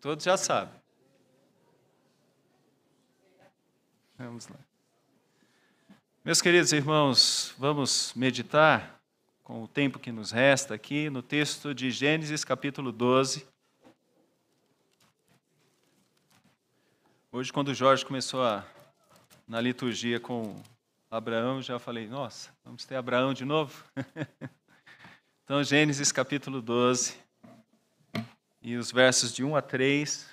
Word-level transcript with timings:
Todos 0.00 0.24
já 0.24 0.34
sabem. 0.38 0.80
Vamos 4.16 4.48
lá. 4.48 4.56
Meus 6.24 6.40
queridos 6.40 6.72
irmãos, 6.72 7.54
vamos 7.58 8.14
meditar 8.14 8.98
com 9.44 9.62
o 9.62 9.68
tempo 9.68 9.98
que 9.98 10.10
nos 10.10 10.30
resta 10.30 10.74
aqui 10.74 11.10
no 11.10 11.22
texto 11.22 11.74
de 11.74 11.90
Gênesis 11.90 12.44
capítulo 12.44 12.92
12. 12.92 13.46
Hoje, 17.30 17.52
quando 17.52 17.68
o 17.68 17.74
Jorge 17.74 18.04
começou 18.04 18.42
a, 18.42 18.64
na 19.46 19.60
liturgia 19.60 20.18
com 20.18 20.62
Abraão, 21.10 21.60
já 21.60 21.78
falei, 21.78 22.08
nossa, 22.08 22.48
vamos 22.64 22.86
ter 22.86 22.96
Abraão 22.96 23.34
de 23.34 23.44
novo? 23.44 23.84
então, 25.44 25.62
Gênesis 25.62 26.10
capítulo 26.10 26.62
12 26.62 27.29
e 28.62 28.76
os 28.76 28.90
versos 28.90 29.32
de 29.32 29.42
1 29.42 29.56
a 29.56 29.62
3. 29.62 30.26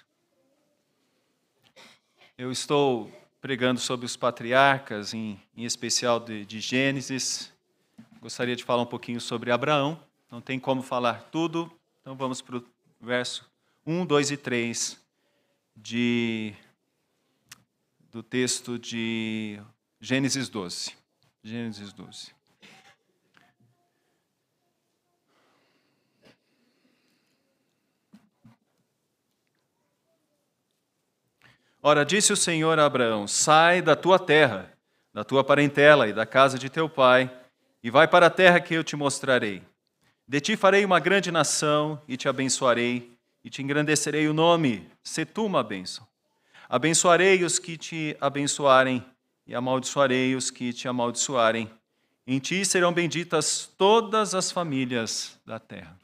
Eu 2.38 2.52
estou 2.52 3.12
pregando 3.40 3.80
sobre 3.80 4.06
os 4.06 4.16
patriarcas, 4.16 5.14
em, 5.14 5.42
em 5.56 5.64
especial 5.64 6.20
de, 6.20 6.46
de 6.46 6.60
Gênesis. 6.60 7.54
Gostaria 8.20 8.56
de 8.56 8.64
falar 8.64 8.84
um 8.84 8.88
pouquinho 8.88 9.22
sobre 9.22 9.52
Abraão. 9.52 10.02
Não 10.30 10.42
tem 10.42 10.60
como 10.60 10.82
falar 10.82 11.30
tudo, 11.32 11.72
então 12.02 12.16
vamos 12.16 12.42
para 12.42 12.58
o 12.58 12.66
verso 13.00 13.50
1, 13.86 14.06
2 14.06 14.32
e 14.32 14.38
3 14.38 15.00
de, 15.76 16.54
do 18.12 18.22
texto 18.22 18.78
de 18.78 19.62
Gênesis 20.02 20.50
12. 20.50 20.92
Gênesis 21.44 21.94
12. 21.94 22.37
Ora, 31.90 32.04
disse 32.04 32.34
o 32.34 32.36
Senhor 32.36 32.78
a 32.80 32.86
Abraão: 32.86 33.26
Sai 33.30 33.82
da 33.82 33.96
tua 33.96 34.20
terra, 34.20 34.70
da 35.14 35.24
tua 35.24 35.42
parentela 35.42 36.06
e 36.06 36.12
da 36.12 36.26
casa 36.26 36.60
de 36.60 36.70
teu 36.70 36.90
pai, 36.90 37.32
e 37.82 37.90
vai 37.90 38.06
para 38.06 38.26
a 38.26 38.30
terra 38.30 38.60
que 38.60 38.74
eu 38.74 38.84
te 38.84 38.98
mostrarei. 38.98 39.64
De 40.28 40.42
ti 40.42 40.58
farei 40.58 40.84
uma 40.84 41.00
grande 41.00 41.32
nação, 41.32 42.02
e 42.06 42.18
te 42.18 42.28
abençoarei, 42.28 43.10
e 43.42 43.50
te 43.50 43.62
engrandecerei 43.62 44.28
o 44.28 44.34
nome, 44.34 44.86
se 45.02 45.24
tu 45.24 45.46
uma 45.46 45.64
bênção. 45.64 46.06
Abençoarei 46.68 47.42
os 47.46 47.58
que 47.58 47.78
te 47.78 48.18
abençoarem, 48.20 49.02
e 49.48 49.56
amaldiçoarei 49.56 50.36
os 50.36 50.52
que 50.52 50.74
te 50.74 50.90
amaldiçoarem. 50.90 51.72
Em 52.28 52.38
ti 52.38 52.66
serão 52.66 52.92
benditas 52.92 53.66
todas 53.78 54.36
as 54.36 54.52
famílias 54.52 55.40
da 55.46 55.58
terra. 55.58 55.98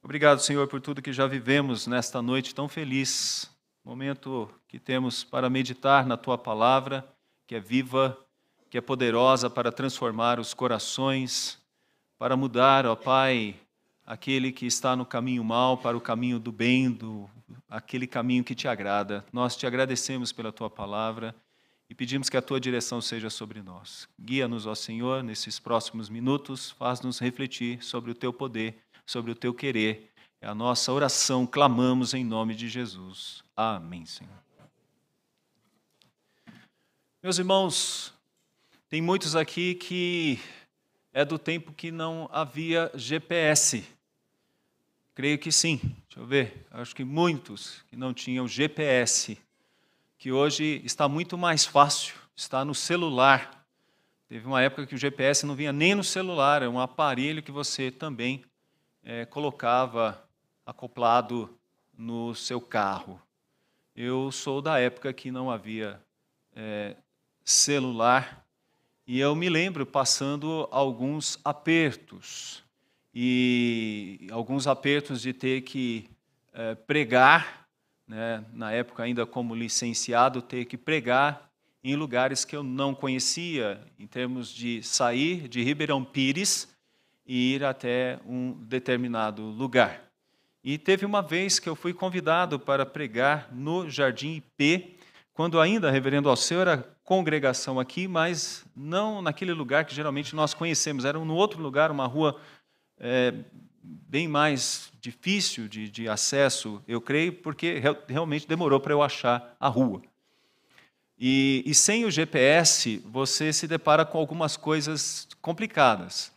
Obrigado, 0.00 0.38
Senhor, 0.38 0.68
por 0.68 0.80
tudo 0.80 1.02
que 1.02 1.12
já 1.12 1.26
vivemos 1.26 1.88
nesta 1.88 2.22
noite 2.22 2.54
tão 2.54 2.68
feliz 2.68 3.50
momento 3.84 4.50
que 4.68 4.78
temos 4.78 5.24
para 5.24 5.48
meditar 5.48 6.06
na 6.06 6.16
tua 6.16 6.36
palavra, 6.36 7.06
que 7.46 7.54
é 7.54 7.60
viva, 7.60 8.16
que 8.68 8.78
é 8.78 8.80
poderosa 8.80 9.50
para 9.50 9.72
transformar 9.72 10.38
os 10.38 10.54
corações, 10.54 11.58
para 12.18 12.36
mudar, 12.36 12.86
ó 12.86 12.94
Pai, 12.94 13.56
aquele 14.06 14.52
que 14.52 14.66
está 14.66 14.94
no 14.94 15.06
caminho 15.06 15.42
mal 15.42 15.78
para 15.78 15.96
o 15.96 16.00
caminho 16.00 16.38
do 16.38 16.52
bem, 16.52 16.90
do, 16.90 17.28
aquele 17.68 18.06
caminho 18.06 18.44
que 18.44 18.54
te 18.54 18.68
agrada. 18.68 19.24
Nós 19.32 19.56
te 19.56 19.66
agradecemos 19.66 20.32
pela 20.32 20.52
tua 20.52 20.68
palavra 20.68 21.34
e 21.88 21.94
pedimos 21.94 22.28
que 22.28 22.36
a 22.36 22.42
tua 22.42 22.60
direção 22.60 23.00
seja 23.00 23.30
sobre 23.30 23.62
nós. 23.62 24.08
Guia-nos, 24.20 24.66
ó 24.66 24.74
Senhor, 24.74 25.22
nesses 25.22 25.58
próximos 25.58 26.08
minutos, 26.08 26.70
faz-nos 26.72 27.18
refletir 27.18 27.82
sobre 27.82 28.10
o 28.10 28.14
teu 28.14 28.32
poder, 28.32 28.78
sobre 29.06 29.32
o 29.32 29.34
teu 29.34 29.52
querer 29.54 30.09
é 30.40 30.48
a 30.48 30.54
nossa 30.54 30.90
oração, 30.90 31.46
clamamos 31.46 32.14
em 32.14 32.24
nome 32.24 32.54
de 32.54 32.68
Jesus. 32.68 33.44
Amém, 33.54 34.06
Senhor. 34.06 34.32
Meus 37.22 37.38
irmãos, 37.38 38.14
tem 38.88 39.02
muitos 39.02 39.36
aqui 39.36 39.74
que 39.74 40.40
é 41.12 41.26
do 41.26 41.38
tempo 41.38 41.74
que 41.74 41.90
não 41.90 42.26
havia 42.32 42.90
GPS. 42.94 43.86
Creio 45.14 45.38
que 45.38 45.52
sim. 45.52 45.78
Deixa 46.06 46.18
eu 46.18 46.26
ver. 46.26 46.66
Acho 46.70 46.96
que 46.96 47.04
muitos 47.04 47.84
que 47.88 47.96
não 47.96 48.14
tinham 48.14 48.48
GPS, 48.48 49.36
que 50.16 50.32
hoje 50.32 50.80
está 50.82 51.06
muito 51.06 51.36
mais 51.36 51.66
fácil, 51.66 52.14
está 52.34 52.64
no 52.64 52.74
celular. 52.74 53.66
Teve 54.26 54.46
uma 54.46 54.62
época 54.62 54.86
que 54.86 54.94
o 54.94 54.98
GPS 54.98 55.44
não 55.44 55.54
vinha 55.54 55.72
nem 55.72 55.94
no 55.94 56.02
celular, 56.02 56.62
é 56.62 56.68
um 56.68 56.80
aparelho 56.80 57.42
que 57.42 57.52
você 57.52 57.90
também 57.90 58.42
é, 59.02 59.26
colocava 59.26 60.29
acoplado 60.64 61.58
no 61.96 62.34
seu 62.34 62.60
carro. 62.60 63.20
Eu 63.94 64.30
sou 64.32 64.62
da 64.62 64.78
época 64.78 65.12
que 65.12 65.30
não 65.30 65.50
havia 65.50 66.00
é, 66.54 66.96
celular 67.44 68.46
e 69.06 69.18
eu 69.18 69.34
me 69.34 69.48
lembro 69.48 69.84
passando 69.84 70.68
alguns 70.70 71.38
apertos 71.44 72.62
e 73.14 74.28
alguns 74.30 74.66
apertos 74.66 75.20
de 75.20 75.32
ter 75.32 75.62
que 75.62 76.08
é, 76.52 76.74
pregar, 76.74 77.66
né, 78.06 78.44
na 78.52 78.72
época 78.72 79.02
ainda 79.02 79.26
como 79.26 79.54
licenciado, 79.54 80.40
ter 80.40 80.64
que 80.64 80.76
pregar 80.76 81.50
em 81.82 81.96
lugares 81.96 82.44
que 82.44 82.54
eu 82.54 82.62
não 82.62 82.94
conhecia, 82.94 83.80
em 83.98 84.06
termos 84.06 84.48
de 84.48 84.82
sair 84.82 85.48
de 85.48 85.62
Ribeirão 85.62 86.04
Pires 86.04 86.68
e 87.26 87.54
ir 87.54 87.64
até 87.64 88.20
um 88.26 88.52
determinado 88.52 89.42
lugar. 89.42 90.09
E 90.62 90.76
teve 90.76 91.06
uma 91.06 91.22
vez 91.22 91.58
que 91.58 91.68
eu 91.68 91.74
fui 91.74 91.94
convidado 91.94 92.58
para 92.58 92.84
pregar 92.84 93.48
no 93.50 93.88
Jardim 93.88 94.36
IP, 94.36 94.96
quando 95.32 95.58
ainda, 95.58 95.90
reverendo 95.90 96.28
Alceu, 96.28 96.60
era 96.60 96.86
congregação 97.02 97.80
aqui, 97.80 98.06
mas 98.06 98.64
não 98.76 99.22
naquele 99.22 99.54
lugar 99.54 99.86
que 99.86 99.94
geralmente 99.94 100.36
nós 100.36 100.52
conhecemos, 100.52 101.04
era 101.06 101.18
no 101.18 101.34
outro 101.34 101.62
lugar, 101.62 101.90
uma 101.90 102.06
rua 102.06 102.38
é, 102.98 103.32
bem 103.82 104.28
mais 104.28 104.92
difícil 105.00 105.66
de, 105.66 105.88
de, 105.88 106.08
acesso, 106.08 106.82
eu 106.86 107.00
creio, 107.00 107.32
porque 107.32 107.80
realmente 108.06 108.46
demorou 108.46 108.78
para 108.78 108.92
eu 108.92 109.02
achar 109.02 109.56
a 109.58 109.66
rua. 109.66 110.02
E, 111.18 111.62
e 111.64 111.74
sem 111.74 112.04
o 112.04 112.10
GPS, 112.10 112.98
você 113.06 113.50
se 113.52 113.66
depara 113.66 114.04
com 114.04 114.18
algumas 114.18 114.58
coisas 114.58 115.26
complicadas, 115.40 116.30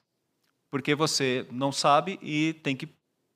porque 0.71 0.95
você 0.95 1.45
não 1.51 1.73
sabe 1.73 2.17
e 2.21 2.53
tem 2.63 2.75
que 2.75 2.87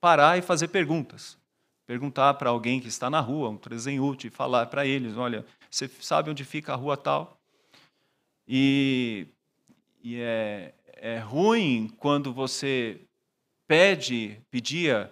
parar 0.07 0.37
e 0.37 0.41
fazer 0.41 0.69
perguntas. 0.69 1.37
Perguntar 1.85 2.35
para 2.35 2.49
alguém 2.49 2.79
que 2.79 2.87
está 2.87 3.09
na 3.09 3.19
rua, 3.19 3.49
um 3.49 3.57
trezenhute, 3.57 4.29
falar 4.29 4.67
para 4.67 4.85
eles: 4.85 5.17
olha, 5.17 5.45
você 5.69 5.89
sabe 5.99 6.29
onde 6.29 6.45
fica 6.45 6.71
a 6.71 6.77
rua 6.77 6.95
tal? 6.95 7.37
E, 8.47 9.27
e 10.01 10.15
é, 10.15 10.73
é 10.93 11.17
ruim 11.17 11.93
quando 11.97 12.31
você 12.31 13.01
pede, 13.67 14.39
pedia 14.49 15.11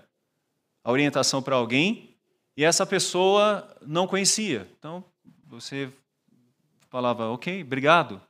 a 0.81 0.89
orientação 0.89 1.41
para 1.41 1.57
alguém 1.57 2.15
e 2.55 2.63
essa 2.63 2.85
pessoa 2.85 3.67
não 3.85 4.07
conhecia. 4.07 4.65
Então, 4.79 5.03
você 5.45 5.91
falava, 6.89 7.27
ok, 7.31 7.63
obrigado. 7.63 8.21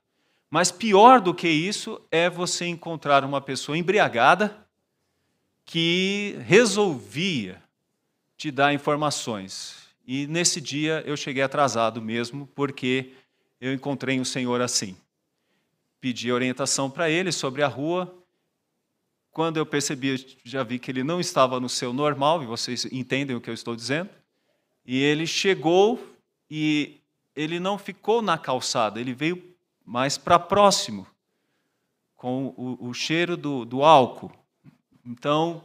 Mas 0.50 0.72
pior 0.72 1.22
do 1.22 1.32
que 1.32 1.48
isso 1.48 2.02
é 2.10 2.28
você 2.28 2.66
encontrar 2.66 3.24
uma 3.24 3.40
pessoa 3.40 3.78
embriagada 3.78 4.65
que 5.66 6.38
resolvia 6.46 7.62
te 8.38 8.52
dar 8.52 8.74
informações. 8.74 9.86
E 10.06 10.28
nesse 10.28 10.62
dia 10.62 11.04
eu 11.06 11.18
cheguei 11.18 11.42
atrasado 11.42 12.02
mesmo, 12.02 12.48
porque 12.54 13.14
eu 13.60 13.74
encontrei 13.74 14.20
um 14.20 14.26
senhor 14.26 14.62
assim. 14.62 14.96
Pedi 16.00 16.32
orientação 16.32 16.90
para 16.90 17.10
ele 17.10 17.32
sobre 17.32 17.64
a 17.64 17.68
rua. 17.68 18.14
Quando 19.32 19.58
eu 19.58 19.66
percebi, 19.66 20.38
já 20.44 20.64
vi 20.64 20.78
que 20.78 20.92
ele 20.92 21.04
não 21.04 21.20
estava 21.20 21.60
no 21.60 21.68
seu 21.68 21.92
normal, 21.92 22.44
e 22.44 22.46
vocês 22.46 22.86
entendem 22.86 23.36
o 23.36 23.42
que 23.42 23.50
eu 23.50 23.54
estou 23.54 23.76
dizendo. 23.76 24.10
E 24.86 25.02
ele 25.02 25.26
chegou 25.26 26.00
e 26.50 27.02
ele 27.36 27.60
não 27.60 27.78
ficou 27.78 28.22
na 28.22 28.38
calçada, 28.38 29.00
ele 29.00 29.14
veio 29.14 29.56
mais 29.84 30.18
para 30.18 30.40
próximo, 30.40 31.06
com 32.16 32.54
o, 32.56 32.90
o 32.90 32.94
cheiro 32.94 33.36
do, 33.36 33.66
do 33.66 33.84
álcool. 33.84 34.32
Então, 35.06 35.64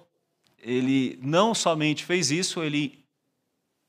ele 0.58 1.18
não 1.22 1.54
somente 1.54 2.04
fez 2.04 2.30
isso, 2.30 2.62
ele 2.62 3.04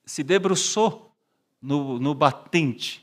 se 0.06 0.24
debruçou 0.24 1.13
no, 1.62 2.00
no 2.00 2.13
batente. 2.13 3.01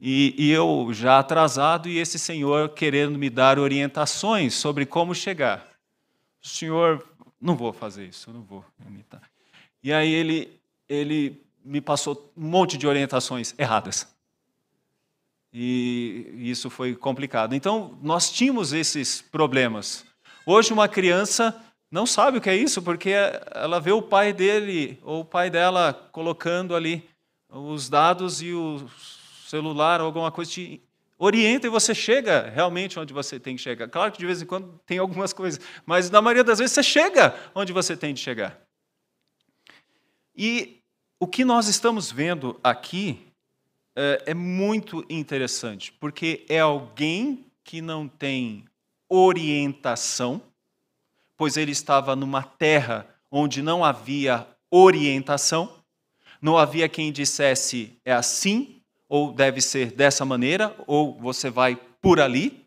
E, 0.00 0.34
e, 0.36 0.50
eu 0.50 0.90
já 0.92 1.18
atrasado, 1.18 1.88
e 1.88 1.98
esse 1.98 2.18
senhor 2.18 2.70
querendo 2.70 3.18
me 3.18 3.30
dar 3.30 3.58
orientações 3.58 4.54
sobre 4.54 4.84
como 4.84 5.14
chegar. 5.14 5.66
O 6.42 6.46
senhor, 6.46 7.06
não 7.40 7.56
vou 7.56 7.72
fazer 7.72 8.06
isso, 8.06 8.30
não 8.30 8.42
vou 8.42 8.64
imitar. 8.86 9.22
E 9.82 9.92
aí 9.92 10.12
ele, 10.12 10.60
ele 10.88 11.40
me 11.64 11.80
passou 11.80 12.30
um 12.36 12.46
monte 12.46 12.76
de 12.76 12.86
orientações 12.86 13.54
erradas. 13.56 14.06
E 15.52 16.34
isso 16.36 16.68
foi 16.68 16.96
complicado. 16.96 17.54
Então, 17.54 17.96
nós 18.02 18.30
tínhamos 18.30 18.72
esses 18.72 19.22
problemas. 19.22 20.04
Hoje, 20.46 20.72
uma 20.72 20.88
criança 20.88 21.58
não 21.90 22.06
sabe 22.06 22.38
o 22.38 22.40
que 22.40 22.50
é 22.50 22.56
isso, 22.56 22.82
porque 22.82 23.12
ela 23.52 23.80
vê 23.80 23.92
o 23.92 24.02
pai 24.02 24.32
dele 24.32 24.98
ou 25.02 25.20
o 25.20 25.24
pai 25.24 25.48
dela 25.48 25.92
colocando 26.12 26.74
ali 26.74 27.08
os 27.48 27.88
dados 27.88 28.42
e 28.42 28.52
o 28.52 28.86
celular 29.46 30.00
alguma 30.00 30.32
coisa 30.32 30.50
te 30.50 30.82
orienta 31.16 31.66
e 31.66 31.70
você 31.70 31.94
chega 31.94 32.50
realmente 32.50 32.98
onde 32.98 33.12
você 33.12 33.38
tem 33.38 33.56
que 33.56 33.62
chegar. 33.62 33.88
Claro 33.88 34.10
que 34.10 34.18
de 34.18 34.26
vez 34.26 34.42
em 34.42 34.46
quando 34.46 34.80
tem 34.84 34.98
algumas 34.98 35.32
coisas, 35.32 35.60
mas 35.86 36.10
na 36.10 36.20
maioria 36.20 36.44
das 36.44 36.58
vezes 36.58 36.74
você 36.74 36.82
chega 36.82 37.34
onde 37.54 37.72
você 37.72 37.96
tem 37.96 38.12
de 38.12 38.20
chegar. 38.20 38.60
E 40.36 40.80
o 41.20 41.26
que 41.26 41.44
nós 41.44 41.68
estamos 41.68 42.10
vendo 42.10 42.58
aqui 42.62 43.24
é, 43.96 44.22
é 44.26 44.34
muito 44.34 45.04
interessante, 45.08 45.92
porque 45.92 46.44
é 46.48 46.58
alguém 46.58 47.46
que 47.62 47.80
não 47.80 48.08
tem 48.08 48.64
orientação, 49.14 50.42
pois 51.36 51.56
ele 51.56 51.70
estava 51.70 52.16
numa 52.16 52.42
terra 52.42 53.06
onde 53.30 53.62
não 53.62 53.84
havia 53.84 54.46
orientação, 54.70 55.78
não 56.42 56.58
havia 56.58 56.88
quem 56.88 57.12
dissesse 57.12 57.96
é 58.04 58.12
assim, 58.12 58.80
ou 59.08 59.32
deve 59.32 59.60
ser 59.60 59.92
dessa 59.92 60.24
maneira, 60.24 60.74
ou 60.86 61.16
você 61.20 61.48
vai 61.48 61.76
por 62.02 62.18
ali. 62.18 62.66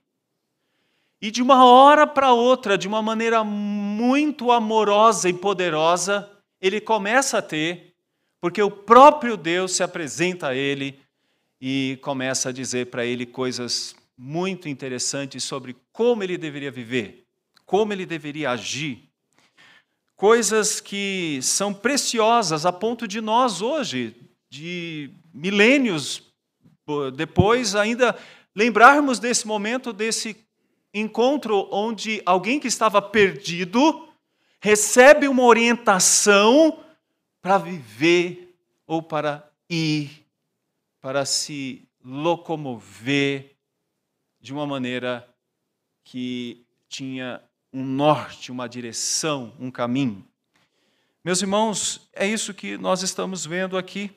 E 1.22 1.30
de 1.30 1.42
uma 1.42 1.66
hora 1.66 2.08
para 2.08 2.32
outra, 2.32 2.78
de 2.78 2.88
uma 2.88 3.02
maneira 3.02 3.44
muito 3.44 4.52
amorosa 4.52 5.28
e 5.28 5.34
poderosa, 5.34 6.30
ele 6.62 6.80
começa 6.80 7.40
a 7.40 7.42
ter, 7.42 7.94
porque 8.40 8.62
o 8.62 8.72
próprio 8.72 9.36
Deus 9.36 9.76
se 9.76 9.84
apresenta 9.84 10.48
a 10.48 10.56
ele 10.56 10.98
e 11.60 12.00
começa 12.02 12.50
a 12.50 12.54
dizer 12.54 12.88
para 12.88 13.06
ele 13.06 13.26
coisas 13.26 13.96
muito 14.18 14.68
interessantes 14.68 15.44
sobre 15.44 15.76
como 15.94 16.24
ele 16.24 16.38
deveria 16.38 16.72
viver, 16.72 17.26
como 17.66 17.94
ele 17.94 18.06
deveria 18.06 18.52
agir. 18.52 19.08
Coisas 20.16 20.82
que 20.82 21.40
são 21.44 21.72
preciosas 21.72 22.66
a 22.66 22.72
ponto 22.72 23.08
de 23.08 23.22
nós 23.22 23.62
hoje, 23.62 24.16
de 24.50 25.12
milênios 25.32 26.24
depois, 27.16 27.76
ainda 27.76 28.18
lembrarmos 28.56 29.20
desse 29.20 29.46
momento, 29.46 29.94
desse 29.94 30.36
encontro 30.94 31.68
onde 31.72 32.22
alguém 32.26 32.60
que 32.60 32.68
estava 32.68 33.02
perdido 33.02 34.08
recebe 34.60 35.28
uma 35.28 35.44
orientação 35.44 36.80
para 37.42 37.58
viver 37.58 38.56
ou 38.88 39.04
para 39.04 39.48
ir, 39.70 40.26
para 41.00 41.26
se 41.26 41.88
locomover 42.04 43.57
de 44.48 44.54
uma 44.54 44.66
maneira 44.66 45.28
que 46.06 46.66
tinha 46.88 47.42
um 47.74 47.84
norte, 47.84 48.50
uma 48.50 48.66
direção, 48.66 49.54
um 49.60 49.70
caminho. 49.70 50.26
Meus 51.22 51.42
irmãos, 51.42 52.08
é 52.14 52.26
isso 52.26 52.54
que 52.54 52.78
nós 52.78 53.04
estamos 53.04 53.46
vendo 53.46 53.78
aqui. 53.78 54.10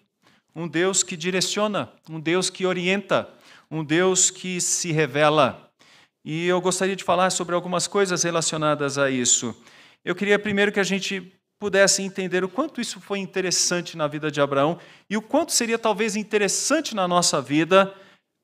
Um 0.54 0.68
Deus 0.68 1.02
que 1.02 1.16
direciona, 1.16 1.92
um 2.08 2.20
Deus 2.20 2.48
que 2.48 2.64
orienta, 2.64 3.28
um 3.68 3.82
Deus 3.82 4.30
que 4.30 4.60
se 4.60 4.92
revela. 4.92 5.68
E 6.24 6.46
eu 6.46 6.60
gostaria 6.60 6.94
de 6.94 7.02
falar 7.02 7.30
sobre 7.30 7.56
algumas 7.56 7.88
coisas 7.88 8.22
relacionadas 8.22 8.98
a 8.98 9.10
isso. 9.10 9.52
Eu 10.04 10.14
queria 10.14 10.38
primeiro 10.38 10.70
que 10.70 10.78
a 10.78 10.84
gente 10.84 11.32
pudesse 11.58 12.02
entender 12.02 12.44
o 12.44 12.48
quanto 12.48 12.80
isso 12.80 13.00
foi 13.00 13.18
interessante 13.18 13.96
na 13.96 14.06
vida 14.06 14.30
de 14.30 14.40
Abraão 14.40 14.78
e 15.10 15.16
o 15.16 15.22
quanto 15.22 15.50
seria 15.50 15.76
talvez 15.76 16.14
interessante 16.14 16.94
na 16.94 17.08
nossa 17.08 17.42
vida 17.42 17.92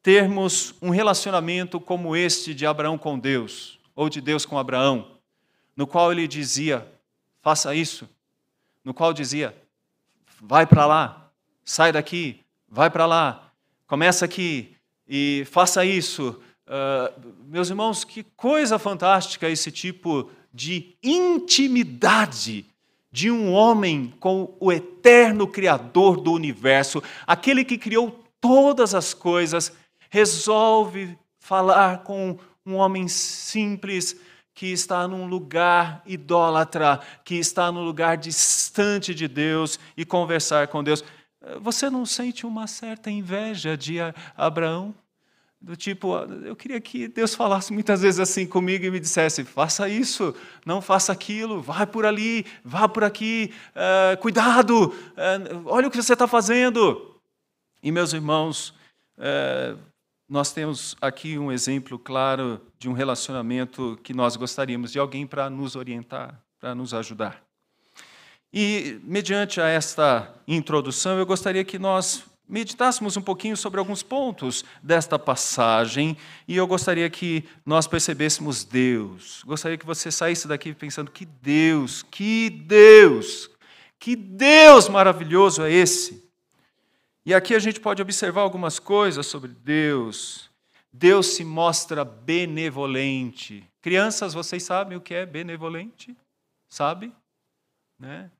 termos 0.06 0.72
um 0.80 0.90
relacionamento 0.90 1.80
como 1.80 2.14
este 2.14 2.54
de 2.54 2.64
Abraão 2.64 2.96
com 2.96 3.18
Deus, 3.18 3.76
ou 3.92 4.08
de 4.08 4.20
Deus 4.20 4.46
com 4.46 4.56
Abraão, 4.56 5.10
no 5.76 5.84
qual 5.84 6.12
ele 6.12 6.28
dizia: 6.28 6.86
faça 7.42 7.74
isso, 7.74 8.08
no 8.84 8.94
qual 8.94 9.12
dizia: 9.12 9.52
vai 10.40 10.64
para 10.64 10.86
lá, 10.86 11.28
sai 11.64 11.90
daqui, 11.90 12.38
vai 12.68 12.88
para 12.88 13.04
lá, 13.04 13.50
começa 13.88 14.24
aqui 14.24 14.76
e 15.08 15.44
faça 15.50 15.84
isso. 15.84 16.40
Uh, 16.68 17.34
meus 17.44 17.68
irmãos, 17.68 18.04
que 18.04 18.22
coisa 18.22 18.78
fantástica 18.78 19.50
esse 19.50 19.72
tipo 19.72 20.30
de 20.54 20.94
intimidade 21.02 22.64
de 23.10 23.28
um 23.28 23.50
homem 23.50 24.14
com 24.20 24.56
o 24.60 24.70
eterno 24.70 25.48
Criador 25.48 26.20
do 26.20 26.30
universo, 26.30 27.02
aquele 27.26 27.64
que 27.64 27.76
criou 27.76 28.24
todas 28.40 28.94
as 28.94 29.12
coisas 29.12 29.72
resolve 30.10 31.18
falar 31.38 32.02
com 32.02 32.38
um 32.64 32.74
homem 32.74 33.08
simples 33.08 34.16
que 34.54 34.66
está 34.72 35.06
num 35.06 35.26
lugar 35.26 36.02
idólatra, 36.06 37.00
que 37.24 37.34
está 37.34 37.70
num 37.70 37.84
lugar 37.84 38.16
distante 38.16 39.14
de 39.14 39.28
Deus 39.28 39.78
e 39.96 40.04
conversar 40.04 40.68
com 40.68 40.82
Deus. 40.82 41.04
Você 41.60 41.88
não 41.90 42.04
sente 42.04 42.46
uma 42.46 42.66
certa 42.66 43.10
inveja 43.10 43.76
de 43.76 43.98
Abraão? 44.36 44.94
Do 45.60 45.74
tipo, 45.74 46.14
eu 46.44 46.54
queria 46.54 46.80
que 46.80 47.08
Deus 47.08 47.34
falasse 47.34 47.72
muitas 47.72 48.02
vezes 48.02 48.20
assim 48.20 48.46
comigo 48.46 48.84
e 48.84 48.90
me 48.90 49.00
dissesse: 49.00 49.42
faça 49.42 49.88
isso, 49.88 50.34
não 50.64 50.80
faça 50.80 51.12
aquilo, 51.12 51.60
vai 51.60 51.86
por 51.86 52.04
ali, 52.04 52.44
vá 52.64 52.88
por 52.88 53.02
aqui, 53.02 53.52
uh, 53.74 54.16
cuidado, 54.20 54.88
uh, 54.88 55.62
olha 55.66 55.88
o 55.88 55.90
que 55.90 55.96
você 56.00 56.12
está 56.12 56.26
fazendo. 56.26 57.20
E 57.82 57.90
meus 57.90 58.12
irmãos, 58.12 58.74
uh, 59.18 59.78
nós 60.28 60.52
temos 60.52 60.96
aqui 61.00 61.38
um 61.38 61.52
exemplo 61.52 61.98
claro 61.98 62.60
de 62.78 62.88
um 62.88 62.92
relacionamento 62.92 63.98
que 64.02 64.12
nós 64.12 64.36
gostaríamos 64.36 64.90
de 64.90 64.98
alguém 64.98 65.26
para 65.26 65.48
nos 65.48 65.76
orientar, 65.76 66.40
para 66.58 66.74
nos 66.74 66.92
ajudar. 66.92 67.42
E, 68.52 68.98
mediante 69.04 69.60
a 69.60 69.68
esta 69.68 70.34
introdução, 70.48 71.18
eu 71.18 71.26
gostaria 71.26 71.64
que 71.64 71.78
nós 71.78 72.24
meditássemos 72.48 73.16
um 73.16 73.22
pouquinho 73.22 73.56
sobre 73.56 73.78
alguns 73.78 74.02
pontos 74.02 74.64
desta 74.82 75.18
passagem 75.18 76.16
e 76.46 76.56
eu 76.56 76.66
gostaria 76.66 77.08
que 77.10 77.44
nós 77.64 77.86
percebêssemos 77.86 78.64
Deus. 78.64 79.42
Gostaria 79.44 79.76
que 79.76 79.86
você 79.86 80.10
saísse 80.10 80.48
daqui 80.48 80.72
pensando: 80.72 81.10
que 81.10 81.24
Deus, 81.24 82.02
que 82.02 82.50
Deus, 82.50 83.50
que 83.98 84.16
Deus 84.16 84.88
maravilhoso 84.88 85.62
é 85.62 85.72
esse! 85.72 86.25
E 87.26 87.34
aqui 87.34 87.56
a 87.56 87.58
gente 87.58 87.80
pode 87.80 88.00
observar 88.00 88.42
algumas 88.42 88.78
coisas 88.78 89.26
sobre 89.26 89.50
Deus. 89.50 90.48
Deus 90.92 91.34
se 91.34 91.44
mostra 91.44 92.04
benevolente. 92.04 93.68
Crianças, 93.82 94.32
vocês 94.32 94.62
sabem 94.62 94.96
o 94.96 95.00
que 95.00 95.12
é 95.12 95.26
benevolente? 95.26 96.16
Sabe? 96.68 97.12
Né? 97.98 98.30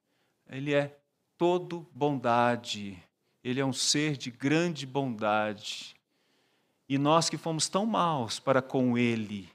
Ele 0.49 0.73
é 0.73 0.97
todo 1.37 1.85
bondade. 1.93 2.97
Ele 3.43 3.59
é 3.59 3.67
um 3.67 3.73
ser 3.73 4.17
de 4.17 4.31
grande 4.31 4.87
bondade. 4.87 5.97
E 6.89 6.97
nós 6.97 7.29
que 7.29 7.37
fomos 7.37 7.69
tão 7.69 7.85
maus 7.85 8.39
para 8.39 8.63
com 8.63 8.97
ele, 8.97 9.49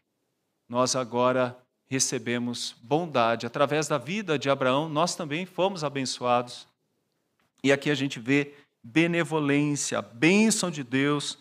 nós 0.67 0.93
agora 0.93 1.57
recebemos 1.87 2.75
bondade. 2.81 3.45
Através 3.45 3.87
da 3.87 3.97
vida 3.97 4.37
de 4.37 4.49
Abraão, 4.49 4.89
nós 4.89 5.15
também 5.15 5.45
fomos 5.45 5.85
abençoados. 5.85 6.67
E 7.63 7.71
aqui 7.71 7.89
a 7.89 7.95
gente 7.95 8.19
vê 8.19 8.53
benevolência, 8.83 10.01
bênção 10.01 10.71
de 10.71 10.83
Deus. 10.83 11.37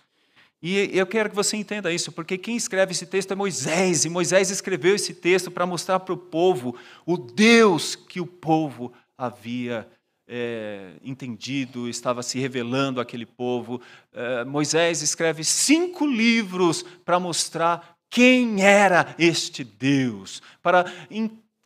E 0.62 0.90
eu 0.92 1.06
quero 1.06 1.30
que 1.30 1.37
você 1.37 1.56
entenda 1.56 1.92
isso, 1.92 2.12
porque 2.12 2.37
quem 2.37 2.56
escreve 2.56 2.92
esse 2.92 3.06
texto 3.06 3.32
é 3.32 3.35
Moisés, 3.35 4.04
e 4.04 4.11
Moisés 4.11 4.50
escreveu 4.50 4.94
esse 4.94 5.14
texto 5.14 5.50
para 5.50 5.64
mostrar 5.64 6.00
para 6.00 6.12
o 6.12 6.18
povo 6.18 6.76
o 7.06 7.16
Deus 7.16 7.97
que 7.97 8.20
o 8.20 8.26
povo 8.26 8.92
havia 9.16 9.88
é, 10.28 10.92
entendido, 11.02 11.88
estava 11.88 12.23
se 12.23 12.38
revelando 12.38 13.00
àquele 13.00 13.25
povo. 13.25 13.80
É, 14.12 14.44
Moisés 14.44 15.00
escreve 15.00 15.42
cinco 15.44 16.06
livros 16.06 16.85
para 17.04 17.18
mostrar 17.18 17.97
quem 18.11 18.62
era 18.62 19.14
este 19.18 19.64
Deus, 19.64 20.42
para 20.62 20.85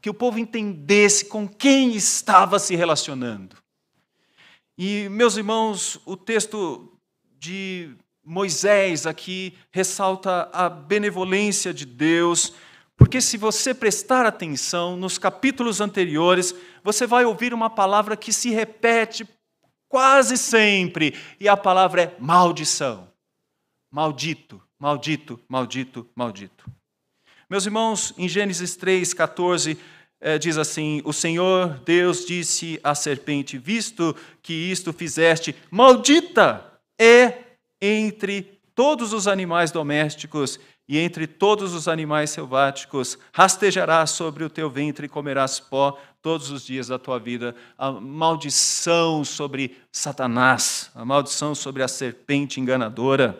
que 0.00 0.10
o 0.10 0.14
povo 0.14 0.38
entendesse 0.38 1.24
com 1.24 1.48
quem 1.48 1.96
estava 1.96 2.58
se 2.58 2.76
relacionando. 2.76 3.56
E, 4.76 5.08
meus 5.08 5.36
irmãos, 5.36 6.00
o 6.04 6.16
texto 6.16 6.98
de 7.38 7.94
Moisés 8.24 9.06
aqui 9.06 9.54
ressalta 9.70 10.48
a 10.52 10.68
benevolência 10.68 11.72
de 11.72 11.86
Deus, 11.86 12.52
porque 12.96 13.20
se 13.20 13.36
você 13.36 13.72
prestar 13.72 14.26
atenção 14.26 14.96
nos 14.96 15.16
capítulos 15.16 15.80
anteriores, 15.80 16.54
você 16.82 17.06
vai 17.06 17.24
ouvir 17.24 17.54
uma 17.54 17.70
palavra 17.70 18.16
que 18.16 18.32
se 18.32 18.50
repete 18.50 19.28
quase 19.88 20.36
sempre, 20.36 21.14
e 21.38 21.48
a 21.48 21.56
palavra 21.56 22.02
é 22.02 22.16
maldição. 22.18 23.08
Maldito, 23.92 24.60
maldito, 24.76 25.40
maldito, 25.48 26.08
maldito. 26.16 26.68
Meus 27.48 27.64
irmãos, 27.64 28.12
em 28.18 28.28
Gênesis 28.28 28.74
3, 28.74 29.14
14, 29.14 29.78
é, 30.24 30.38
diz 30.38 30.56
assim: 30.56 31.02
O 31.04 31.12
Senhor 31.12 31.78
Deus 31.84 32.24
disse 32.24 32.80
à 32.82 32.94
serpente: 32.94 33.58
Visto 33.58 34.16
que 34.42 34.54
isto 34.54 34.90
fizeste, 34.90 35.54
maldita 35.70 36.64
é 36.98 37.34
entre 37.78 38.58
todos 38.74 39.12
os 39.12 39.28
animais 39.28 39.70
domésticos 39.70 40.58
e 40.88 40.98
entre 40.98 41.26
todos 41.26 41.74
os 41.74 41.88
animais 41.88 42.30
selváticos, 42.30 43.18
rastejarás 43.34 44.10
sobre 44.10 44.44
o 44.44 44.50
teu 44.50 44.70
ventre 44.70 45.04
e 45.04 45.10
comerás 45.10 45.60
pó 45.60 45.98
todos 46.22 46.50
os 46.50 46.64
dias 46.64 46.88
da 46.88 46.98
tua 46.98 47.18
vida. 47.18 47.54
A 47.76 47.92
maldição 47.92 49.24
sobre 49.24 49.76
Satanás, 49.92 50.90
a 50.94 51.04
maldição 51.04 51.54
sobre 51.54 51.82
a 51.82 51.88
serpente 51.88 52.58
enganadora. 52.58 53.38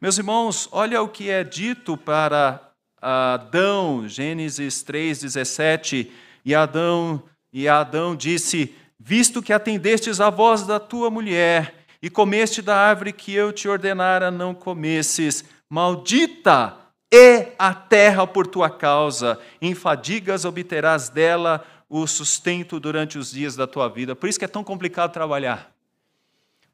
Meus 0.00 0.18
irmãos, 0.18 0.68
olha 0.72 1.00
o 1.00 1.08
que 1.08 1.30
é 1.30 1.44
dito 1.44 1.96
para 1.96 2.71
Adão, 3.02 4.08
Gênesis 4.08 4.84
3:17, 4.84 6.08
e 6.44 6.54
Adão 6.54 7.24
e 7.52 7.68
Adão 7.68 8.14
disse: 8.14 8.72
Visto 8.98 9.42
que 9.42 9.52
atendestes 9.52 10.20
à 10.20 10.30
voz 10.30 10.64
da 10.64 10.78
tua 10.78 11.10
mulher 11.10 11.74
e 12.00 12.08
comeste 12.08 12.62
da 12.62 12.76
árvore 12.76 13.12
que 13.12 13.34
eu 13.34 13.52
te 13.52 13.68
ordenara 13.68 14.30
não 14.30 14.54
comesses, 14.54 15.44
Maldita 15.68 16.76
é 17.12 17.52
a 17.58 17.74
terra 17.74 18.26
por 18.26 18.46
tua 18.46 18.70
causa, 18.70 19.38
em 19.60 19.74
fadigas 19.74 20.44
obterás 20.44 21.08
dela 21.08 21.64
o 21.88 22.06
sustento 22.06 22.78
durante 22.78 23.18
os 23.18 23.32
dias 23.32 23.56
da 23.56 23.66
tua 23.66 23.88
vida. 23.88 24.14
Por 24.14 24.28
isso 24.28 24.38
que 24.38 24.44
é 24.44 24.48
tão 24.48 24.62
complicado 24.62 25.12
trabalhar. 25.12 25.72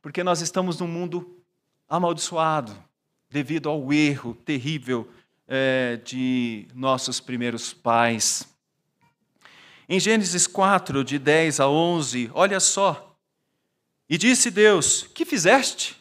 Porque 0.03 0.23
nós 0.23 0.41
estamos 0.41 0.79
num 0.79 0.87
mundo 0.87 1.39
amaldiçoado, 1.89 2.73
devido 3.31 3.69
ao 3.69 3.93
erro 3.93 4.35
terrível 4.45 5.09
é, 5.49 5.97
de 6.05 6.69
nossos 6.75 7.19
primeiros 7.19 7.73
pais. 7.73 8.47
Em 9.89 9.99
Gênesis 9.99 10.47
4, 10.47 11.03
de 11.03 11.19
10 11.19 11.61
a 11.61 11.69
11, 11.69 12.31
olha 12.35 12.61
só. 12.61 13.17
E 14.09 14.19
disse 14.19 14.51
Deus: 14.51 15.09
Que 15.15 15.25
fizeste? 15.25 15.97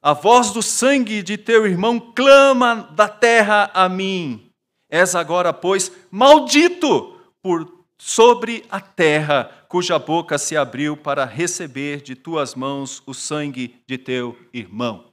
A 0.00 0.12
voz 0.12 0.52
do 0.52 0.62
sangue 0.62 1.20
de 1.20 1.36
teu 1.36 1.66
irmão 1.66 1.98
clama 1.98 2.88
da 2.94 3.08
terra 3.08 3.70
a 3.74 3.88
mim. 3.88 4.52
És 4.88 5.16
agora, 5.16 5.52
pois, 5.52 5.90
maldito 6.12 7.20
por 7.42 7.76
sobre 7.98 8.64
a 8.70 8.80
terra, 8.80 9.44
cuja 9.68 9.98
boca 9.98 10.38
se 10.38 10.56
abriu 10.56 10.96
para 10.96 11.24
receber 11.24 12.02
de 12.02 12.14
tuas 12.14 12.54
mãos 12.54 13.02
o 13.06 13.14
sangue 13.14 13.82
de 13.86 13.98
teu 13.98 14.38
irmão. 14.52 15.12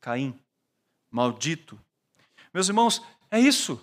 Caim, 0.00 0.38
maldito. 1.10 1.78
Meus 2.56 2.70
irmãos, 2.70 3.02
é 3.30 3.38
isso 3.38 3.78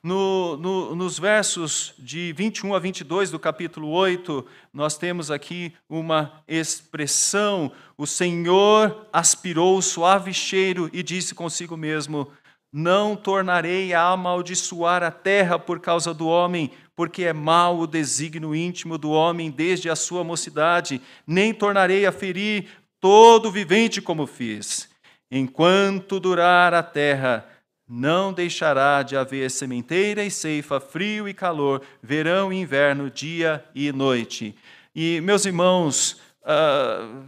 no, 0.00 0.56
no, 0.56 0.94
nos 0.94 1.18
versos 1.18 1.92
de 1.98 2.32
21 2.34 2.72
a 2.72 2.78
22 2.78 3.32
do 3.32 3.38
capítulo 3.40 3.88
8, 3.88 4.46
nós 4.72 4.96
temos 4.96 5.28
aqui 5.28 5.72
uma 5.88 6.40
expressão: 6.46 7.72
o 7.98 8.06
Senhor 8.06 9.08
aspirou 9.12 9.76
o 9.76 9.82
suave 9.82 10.32
cheiro 10.32 10.88
e 10.92 11.02
disse 11.02 11.34
consigo 11.34 11.76
mesmo: 11.76 12.30
Não 12.72 13.16
tornarei 13.16 13.92
a 13.92 14.04
amaldiçoar 14.10 15.02
a 15.02 15.10
terra 15.10 15.58
por 15.58 15.80
causa 15.80 16.14
do 16.14 16.28
homem, 16.28 16.70
porque 16.94 17.24
é 17.24 17.32
mau 17.32 17.80
o 17.80 17.88
desígnio 17.88 18.54
íntimo 18.54 18.96
do 18.96 19.10
homem 19.10 19.50
desde 19.50 19.90
a 19.90 19.96
sua 19.96 20.22
mocidade, 20.22 21.02
nem 21.26 21.52
tornarei 21.52 22.06
a 22.06 22.12
ferir 22.12 22.66
todo 23.00 23.50
vivente 23.50 24.00
como 24.00 24.28
fiz. 24.28 24.88
Enquanto 25.28 26.20
durar 26.20 26.72
a 26.72 26.84
terra, 26.84 27.48
não 27.94 28.32
deixará 28.32 29.02
de 29.02 29.14
haver 29.14 29.50
sementeira 29.50 30.24
e 30.24 30.30
ceifa, 30.30 30.80
frio 30.80 31.28
e 31.28 31.34
calor, 31.34 31.82
verão 32.02 32.50
e 32.50 32.56
inverno, 32.56 33.10
dia 33.10 33.62
e 33.74 33.92
noite. 33.92 34.56
E, 34.94 35.20
meus 35.20 35.44
irmãos, 35.44 36.12
uh, 36.40 37.22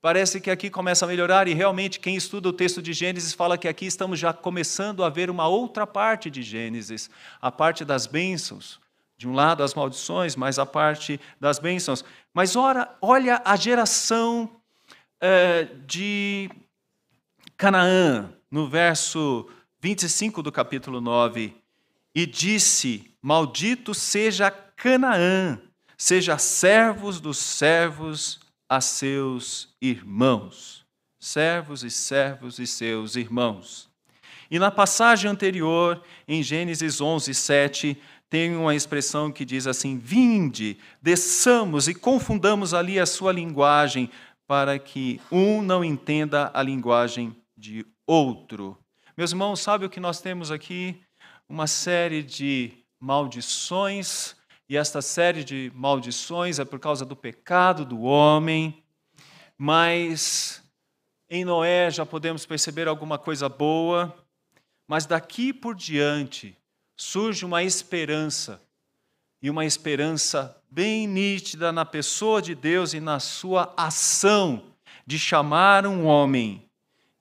parece 0.00 0.40
que 0.40 0.50
aqui 0.50 0.70
começa 0.70 1.04
a 1.04 1.08
melhorar, 1.08 1.46
e 1.46 1.52
realmente 1.52 2.00
quem 2.00 2.16
estuda 2.16 2.48
o 2.48 2.54
texto 2.54 2.80
de 2.80 2.94
Gênesis 2.94 3.34
fala 3.34 3.58
que 3.58 3.68
aqui 3.68 3.84
estamos 3.84 4.18
já 4.18 4.32
começando 4.32 5.04
a 5.04 5.10
ver 5.10 5.28
uma 5.28 5.46
outra 5.46 5.86
parte 5.86 6.30
de 6.30 6.42
Gênesis, 6.42 7.10
a 7.38 7.52
parte 7.52 7.84
das 7.84 8.06
bênçãos. 8.06 8.80
De 9.18 9.28
um 9.28 9.34
lado 9.34 9.62
as 9.62 9.74
maldições, 9.74 10.34
mas 10.34 10.58
a 10.58 10.64
parte 10.64 11.20
das 11.38 11.58
bênçãos. 11.58 12.02
Mas 12.32 12.56
ora, 12.56 12.96
olha 12.98 13.42
a 13.44 13.56
geração 13.56 14.50
uh, 15.22 15.76
de 15.86 16.50
Canaã, 17.58 18.32
no 18.50 18.66
verso 18.70 19.46
25 19.82 20.44
do 20.44 20.52
capítulo 20.52 21.00
9, 21.00 21.52
e 22.14 22.24
disse: 22.24 23.10
Maldito 23.20 23.92
seja 23.92 24.48
Canaã, 24.48 25.60
seja 25.98 26.38
servos 26.38 27.20
dos 27.20 27.36
servos 27.38 28.38
a 28.68 28.80
seus 28.80 29.74
irmãos. 29.82 30.86
Servos 31.18 31.82
e 31.82 31.90
servos 31.90 32.60
e 32.60 32.66
seus 32.66 33.16
irmãos. 33.16 33.88
E 34.48 34.56
na 34.56 34.70
passagem 34.70 35.28
anterior, 35.28 36.00
em 36.28 36.44
Gênesis 36.44 37.00
11, 37.00 37.34
7, 37.34 37.98
tem 38.30 38.54
uma 38.54 38.76
expressão 38.76 39.32
que 39.32 39.44
diz 39.44 39.66
assim: 39.66 39.98
Vinde, 39.98 40.78
desçamos 41.00 41.88
e 41.88 41.94
confundamos 41.94 42.72
ali 42.72 43.00
a 43.00 43.06
sua 43.06 43.32
linguagem, 43.32 44.08
para 44.46 44.78
que 44.78 45.20
um 45.30 45.60
não 45.60 45.84
entenda 45.84 46.52
a 46.54 46.62
linguagem 46.62 47.36
de 47.56 47.84
outro. 48.06 48.78
Meus 49.14 49.32
irmãos, 49.32 49.60
sabe 49.60 49.84
o 49.84 49.90
que 49.90 50.00
nós 50.00 50.22
temos 50.22 50.50
aqui? 50.50 50.98
Uma 51.46 51.66
série 51.66 52.22
de 52.22 52.72
maldições, 52.98 54.34
e 54.66 54.74
esta 54.74 55.02
série 55.02 55.44
de 55.44 55.70
maldições 55.74 56.58
é 56.58 56.64
por 56.64 56.80
causa 56.80 57.04
do 57.04 57.14
pecado 57.14 57.84
do 57.84 58.00
homem, 58.00 58.82
mas 59.58 60.62
em 61.28 61.44
Noé 61.44 61.90
já 61.90 62.06
podemos 62.06 62.46
perceber 62.46 62.88
alguma 62.88 63.18
coisa 63.18 63.50
boa, 63.50 64.16
mas 64.88 65.04
daqui 65.04 65.52
por 65.52 65.74
diante 65.74 66.56
surge 66.96 67.44
uma 67.44 67.62
esperança, 67.62 68.62
e 69.42 69.50
uma 69.50 69.66
esperança 69.66 70.56
bem 70.70 71.06
nítida 71.06 71.70
na 71.70 71.84
pessoa 71.84 72.40
de 72.40 72.54
Deus 72.54 72.94
e 72.94 73.00
na 73.00 73.20
sua 73.20 73.74
ação 73.76 74.72
de 75.06 75.18
chamar 75.18 75.86
um 75.86 76.06
homem 76.06 76.66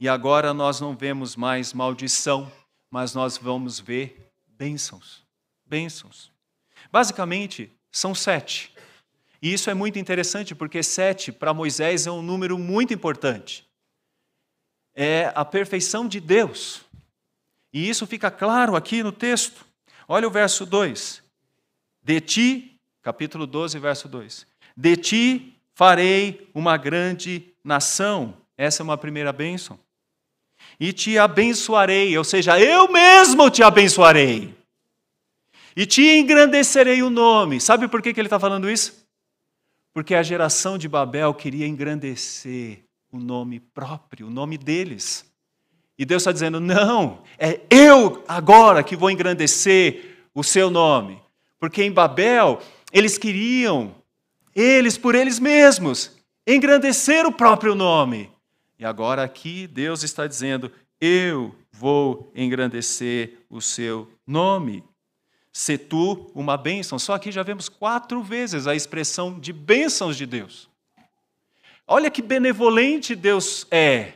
e 0.01 0.09
agora 0.09 0.51
nós 0.51 0.81
não 0.81 0.95
vemos 0.95 1.35
mais 1.35 1.73
maldição, 1.73 2.51
mas 2.89 3.13
nós 3.13 3.37
vamos 3.37 3.79
ver 3.79 4.31
bênçãos. 4.47 5.23
Bênçãos. 5.63 6.31
Basicamente, 6.91 7.71
são 7.91 8.15
sete. 8.15 8.73
E 9.39 9.53
isso 9.53 9.69
é 9.69 9.75
muito 9.75 9.99
interessante, 9.99 10.55
porque 10.55 10.81
sete, 10.81 11.31
para 11.31 11.53
Moisés, 11.53 12.07
é 12.07 12.11
um 12.11 12.23
número 12.23 12.57
muito 12.57 12.91
importante. 12.91 13.63
É 14.95 15.31
a 15.35 15.45
perfeição 15.45 16.07
de 16.07 16.19
Deus. 16.19 16.81
E 17.71 17.87
isso 17.87 18.07
fica 18.07 18.31
claro 18.31 18.75
aqui 18.75 19.03
no 19.03 19.11
texto. 19.11 19.63
Olha 20.07 20.27
o 20.27 20.31
verso 20.31 20.65
2. 20.65 21.21
De 22.01 22.19
ti, 22.19 22.81
capítulo 23.03 23.45
12, 23.45 23.77
verso 23.77 24.09
2. 24.09 24.47
De 24.75 24.97
ti 24.97 25.61
farei 25.75 26.49
uma 26.55 26.75
grande 26.75 27.53
nação. 27.63 28.35
Essa 28.57 28.81
é 28.81 28.83
uma 28.83 28.97
primeira 28.97 29.31
bênção 29.31 29.79
e 30.81 30.91
te 30.91 31.15
abençoarei, 31.15 32.17
ou 32.17 32.23
seja, 32.23 32.59
eu 32.59 32.91
mesmo 32.91 33.51
te 33.51 33.61
abençoarei. 33.61 34.51
E 35.75 35.85
te 35.85 36.01
engrandecerei 36.01 37.03
o 37.03 37.09
nome. 37.11 37.61
Sabe 37.61 37.87
por 37.87 38.01
que, 38.01 38.11
que 38.11 38.19
ele 38.19 38.25
está 38.25 38.39
falando 38.39 38.67
isso? 38.67 39.05
Porque 39.93 40.15
a 40.15 40.23
geração 40.23 40.79
de 40.79 40.89
Babel 40.89 41.35
queria 41.35 41.67
engrandecer 41.67 42.79
o 43.11 43.19
nome 43.19 43.59
próprio, 43.59 44.25
o 44.25 44.31
nome 44.31 44.57
deles. 44.57 45.23
E 45.99 46.03
Deus 46.03 46.23
está 46.23 46.31
dizendo: 46.31 46.59
não, 46.59 47.21
é 47.37 47.61
eu 47.69 48.23
agora 48.27 48.83
que 48.83 48.95
vou 48.95 49.11
engrandecer 49.11 50.17
o 50.33 50.43
seu 50.43 50.71
nome. 50.71 51.21
Porque 51.59 51.83
em 51.83 51.91
Babel, 51.91 52.59
eles 52.91 53.19
queriam, 53.19 53.93
eles 54.55 54.97
por 54.97 55.13
eles 55.13 55.37
mesmos, 55.37 56.17
engrandecer 56.47 57.27
o 57.27 57.31
próprio 57.31 57.75
nome. 57.75 58.31
E 58.81 58.85
agora 58.85 59.21
aqui 59.21 59.67
Deus 59.67 60.01
está 60.01 60.25
dizendo: 60.25 60.71
Eu 60.99 61.53
vou 61.71 62.31
engrandecer 62.33 63.37
o 63.47 63.61
seu 63.61 64.11
nome. 64.25 64.83
Se 65.53 65.77
tu 65.77 66.31
uma 66.33 66.57
bênção. 66.57 66.97
Só 66.97 67.13
aqui 67.13 67.31
já 67.31 67.43
vemos 67.43 67.69
quatro 67.69 68.23
vezes 68.23 68.65
a 68.65 68.73
expressão 68.73 69.39
de 69.39 69.53
bênçãos 69.53 70.17
de 70.17 70.25
Deus. 70.25 70.67
Olha 71.85 72.09
que 72.09 72.23
benevolente 72.23 73.13
Deus 73.13 73.67
é. 73.69 74.13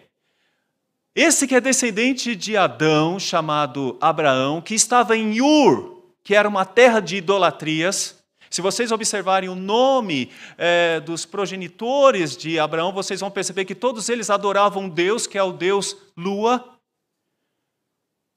Esse 1.13 1.48
que 1.48 1.53
é 1.53 1.62
descendente 1.62 2.36
de 2.36 2.57
Adão, 2.57 3.19
chamado 3.19 3.95
Abraão, 4.01 4.62
que 4.62 4.74
estava 4.74 5.15
em 5.15 5.41
Ur, 5.41 6.01
que 6.24 6.34
era 6.34 6.50
uma 6.50 6.65
terra 6.65 7.00
de 7.00 7.17
idolatrias, 7.17 8.19
se 8.49 8.61
vocês 8.61 8.91
observarem 8.91 9.49
o 9.49 9.55
nome 9.55 10.31
é, 10.57 10.99
dos 10.99 11.25
progenitores 11.25 12.35
de 12.37 12.59
Abraão, 12.59 12.93
vocês 12.93 13.19
vão 13.19 13.31
perceber 13.31 13.65
que 13.65 13.75
todos 13.75 14.09
eles 14.09 14.29
adoravam 14.29 14.89
Deus, 14.89 15.27
que 15.27 15.37
é 15.37 15.43
o 15.43 15.51
Deus 15.51 15.97
Lua. 16.15 16.77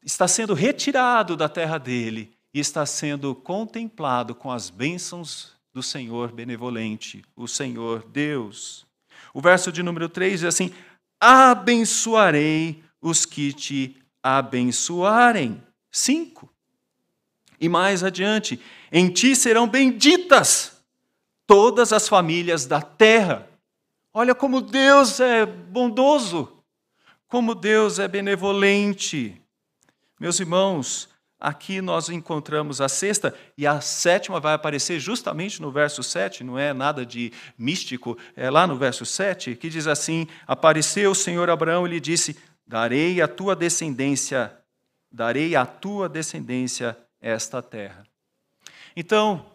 Está 0.04 0.26
sendo 0.26 0.54
retirado 0.54 1.36
da 1.36 1.48
terra 1.48 1.78
dele 1.78 2.32
e 2.52 2.60
está 2.60 2.86
sendo 2.86 3.34
contemplado 3.34 4.34
com 4.34 4.50
as 4.50 4.70
bênçãos 4.70 5.52
do 5.72 5.82
Senhor 5.82 6.32
benevolente, 6.32 7.22
o 7.36 7.46
Senhor 7.46 8.04
Deus. 8.08 8.86
O 9.34 9.40
verso 9.40 9.70
de 9.70 9.82
número 9.82 10.08
3 10.08 10.40
diz 10.40 10.48
assim: 10.48 10.74
Abençoarei 11.20 12.82
os 13.00 13.24
que 13.24 13.52
te 13.52 13.96
abençoarem. 14.22 15.62
Cinco. 15.90 16.52
E 17.60 17.68
mais 17.68 18.04
adiante, 18.04 18.60
em 18.92 19.08
ti 19.10 19.34
serão 19.34 19.68
benditas 19.68 20.78
todas 21.46 21.92
as 21.92 22.08
famílias 22.08 22.66
da 22.66 22.80
terra. 22.80 23.48
Olha 24.12 24.34
como 24.34 24.60
Deus 24.60 25.18
é 25.18 25.46
bondoso, 25.46 26.62
como 27.26 27.54
Deus 27.54 27.98
é 27.98 28.06
benevolente. 28.06 29.40
Meus 30.20 30.38
irmãos, 30.38 31.08
aqui 31.40 31.80
nós 31.80 32.08
encontramos 32.08 32.80
a 32.80 32.88
sexta 32.88 33.34
e 33.56 33.66
a 33.66 33.80
sétima 33.80 34.38
vai 34.38 34.54
aparecer 34.54 35.00
justamente 35.00 35.62
no 35.62 35.70
verso 35.70 36.02
7, 36.02 36.44
não 36.44 36.58
é 36.58 36.72
nada 36.72 37.06
de 37.06 37.32
místico, 37.56 38.18
é 38.36 38.50
lá 38.50 38.66
no 38.66 38.76
verso 38.76 39.06
7, 39.06 39.56
que 39.56 39.70
diz 39.70 39.86
assim: 39.86 40.26
Apareceu 40.46 41.12
o 41.12 41.14
Senhor 41.14 41.48
Abraão 41.48 41.86
e 41.86 41.90
lhe 41.90 42.00
disse: 42.00 42.36
Darei 42.66 43.22
à 43.22 43.26
tua 43.26 43.56
descendência, 43.56 44.54
darei 45.10 45.56
à 45.56 45.64
tua 45.64 46.08
descendência 46.08 46.96
esta 47.20 47.62
terra. 47.62 48.04
Então, 48.96 49.46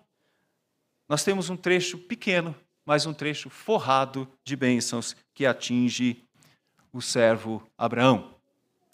nós 1.08 1.24
temos 1.24 1.50
um 1.50 1.58
trecho 1.58 1.98
pequeno, 1.98 2.56
mas 2.86 3.06
um 3.06 3.14
trecho 3.14 3.50
forrado 3.50 4.28
de 4.44 4.56
bênçãos 4.56 5.16
que 5.34 5.46
atinge 5.46 6.24
o 6.92 7.02
servo 7.02 7.66
Abraão. 7.78 8.36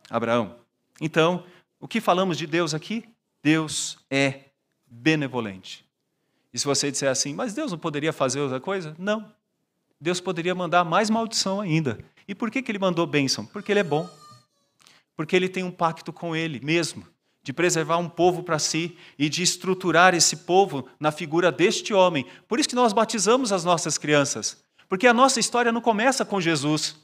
Abraão. 0.09 0.59
Então, 1.01 1.45
o 1.79 1.88
que 1.88 2.01
falamos 2.01 2.38
de 2.38 2.47
Deus 2.47 2.73
aqui? 2.73 3.07
Deus 3.43 3.97
é 4.09 4.45
benevolente. 4.85 5.85
E 6.53 6.59
se 6.59 6.65
você 6.65 6.91
disser 6.91 7.09
assim, 7.09 7.33
mas 7.33 7.53
Deus 7.53 7.71
não 7.71 7.79
poderia 7.79 8.11
fazer 8.11 8.39
outra 8.39 8.59
coisa? 8.59 8.95
Não. 8.97 9.31
Deus 10.01 10.19
poderia 10.19 10.55
mandar 10.55 10.83
mais 10.83 11.09
maldição 11.09 11.61
ainda. 11.61 11.99
E 12.27 12.33
por 12.33 12.49
que, 12.49 12.61
que 12.61 12.71
ele 12.71 12.79
mandou 12.79 13.05
bênção? 13.05 13.45
Porque 13.45 13.71
ele 13.71 13.81
é 13.81 13.83
bom. 13.83 14.09
Porque 15.15 15.35
ele 15.35 15.49
tem 15.49 15.63
um 15.63 15.71
pacto 15.71 16.11
com 16.11 16.35
ele 16.35 16.59
mesmo 16.59 17.05
de 17.41 17.53
preservar 17.53 17.98
um 17.98 18.10
povo 18.10 18.43
para 18.43 18.60
si 18.60 18.98
e 19.17 19.29
de 19.29 19.41
estruturar 19.41 20.13
esse 20.13 20.38
povo 20.38 20.88
na 21.00 21.12
figura 21.12 21.51
deste 21.51 21.93
homem. 21.93 22.25
Por 22.48 22.60
isso 22.60 22.69
que 22.69 22.75
nós 22.75 22.93
batizamos 22.93 23.51
as 23.51 23.63
nossas 23.63 23.98
crianças, 23.98 24.58
porque 24.88 25.08
a 25.08 25.13
nossa 25.13 25.39
história 25.39 25.72
não 25.72 25.81
começa 25.81 26.25
com 26.25 26.41
Jesus, 26.41 26.96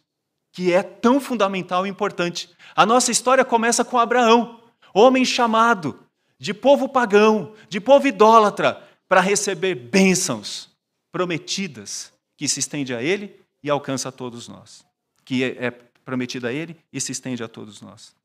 que 0.52 0.74
é 0.74 0.84
tão 0.84 1.20
fundamental 1.20 1.86
e 1.86 1.90
importante. 1.90 2.50
A 2.76 2.86
nossa 2.86 3.12
história 3.12 3.46
começa 3.46 3.84
com 3.86 3.98
Abraão, 3.98 4.60
homem 4.94 5.26
chamado 5.26 6.00
de 6.40 6.54
povo 6.54 6.90
pagão, 6.90 7.54
de 7.70 7.80
povo 7.80 8.08
idólatra, 8.08 8.82
para 9.08 9.22
receber 9.22 9.76
bênçãos 9.76 10.70
prometidas 11.12 12.12
que 12.38 12.48
se 12.48 12.60
estende 12.60 12.94
a 12.94 13.02
ele 13.02 13.40
e 13.64 13.70
alcança 13.70 14.10
a 14.10 14.12
todos 14.12 14.48
nós. 14.48 14.86
Que 15.24 15.44
é, 15.44 15.66
é 15.68 15.72
prometida 15.72 16.50
a 16.50 16.54
ele 16.54 16.78
e 16.92 17.00
se 17.00 17.12
estende 17.12 17.44
a 17.44 17.48
todos 17.48 17.82
nós. 17.82 18.16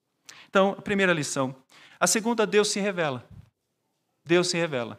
Então, 0.49 0.75
a 0.79 0.83
primeira 0.83 1.13
lição 1.13 1.55
a 2.01 2.07
segunda, 2.07 2.47
Deus 2.47 2.69
se 2.69 2.81
revela. 2.81 3.29
Deus 4.25 4.49
se 4.49 4.57
revela. 4.57 4.99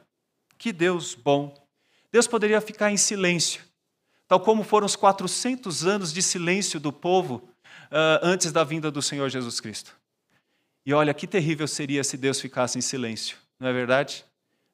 Que 0.57 0.71
Deus 0.71 1.15
bom. 1.15 1.53
Deus 2.11 2.27
poderia 2.27 2.61
ficar 2.61 2.91
em 2.91 2.97
silêncio, 2.97 3.63
tal 4.27 4.39
como 4.39 4.63
foram 4.63 4.85
os 4.85 4.97
400 4.97 5.85
anos 5.85 6.11
de 6.11 6.21
silêncio 6.21 6.79
do 6.79 6.91
povo 6.91 7.49
uh, 7.89 8.19
antes 8.21 8.51
da 8.51 8.63
vinda 8.63 8.91
do 8.91 9.01
Senhor 9.01 9.29
Jesus 9.29 9.61
Cristo. 9.61 9.95
E 10.85 10.93
olha 10.93 11.13
que 11.13 11.25
terrível 11.25 11.67
seria 11.67 12.03
se 12.03 12.17
Deus 12.17 12.41
ficasse 12.41 12.77
em 12.77 12.81
silêncio, 12.81 13.37
não 13.57 13.69
é 13.69 13.73
verdade? 13.73 14.25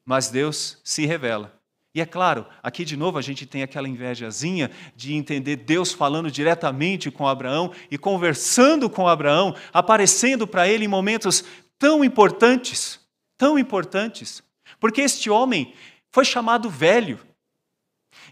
Mas 0.03 0.29
Deus 0.29 0.79
se 0.83 1.05
revela. 1.05 1.53
E 1.93 2.01
é 2.01 2.05
claro, 2.05 2.45
aqui 2.61 2.85
de 2.85 2.95
novo 2.95 3.17
a 3.17 3.21
gente 3.21 3.45
tem 3.45 3.63
aquela 3.63 3.87
invejazinha 3.87 4.71
de 4.95 5.13
entender 5.13 5.57
Deus 5.57 5.91
falando 5.91 6.29
diretamente 6.29 7.09
com 7.11 7.27
Abraão 7.27 7.73
e 7.89 7.97
conversando 7.97 8.89
com 8.89 9.07
Abraão, 9.07 9.55
aparecendo 9.73 10.47
para 10.47 10.67
ele 10.67 10.85
em 10.85 10.87
momentos 10.87 11.43
tão 11.79 12.03
importantes, 12.03 12.99
tão 13.37 13.57
importantes, 13.57 14.43
porque 14.79 15.01
este 15.01 15.29
homem 15.29 15.73
foi 16.11 16.25
chamado 16.25 16.69
velho. 16.69 17.19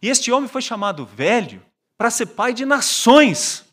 E 0.02 0.10
este 0.10 0.32
homem 0.32 0.50
foi 0.50 0.62
chamado 0.62 1.06
velho 1.06 1.64
para 1.98 2.10
ser 2.10 2.28
pai 2.28 2.54
de 2.54 2.66
nações, 2.66 3.66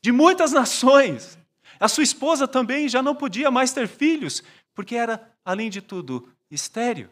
de 0.00 0.12
muitas 0.12 0.52
nações. 0.52 1.38
A 1.78 1.88
sua 1.88 2.04
esposa 2.04 2.48
também 2.48 2.88
já 2.88 3.02
não 3.02 3.14
podia 3.14 3.50
mais 3.50 3.72
ter 3.72 3.86
filhos, 3.86 4.42
porque 4.74 4.94
era, 4.94 5.30
além 5.44 5.68
de 5.68 5.80
tudo, 5.80 6.28
estéril. 6.50 7.08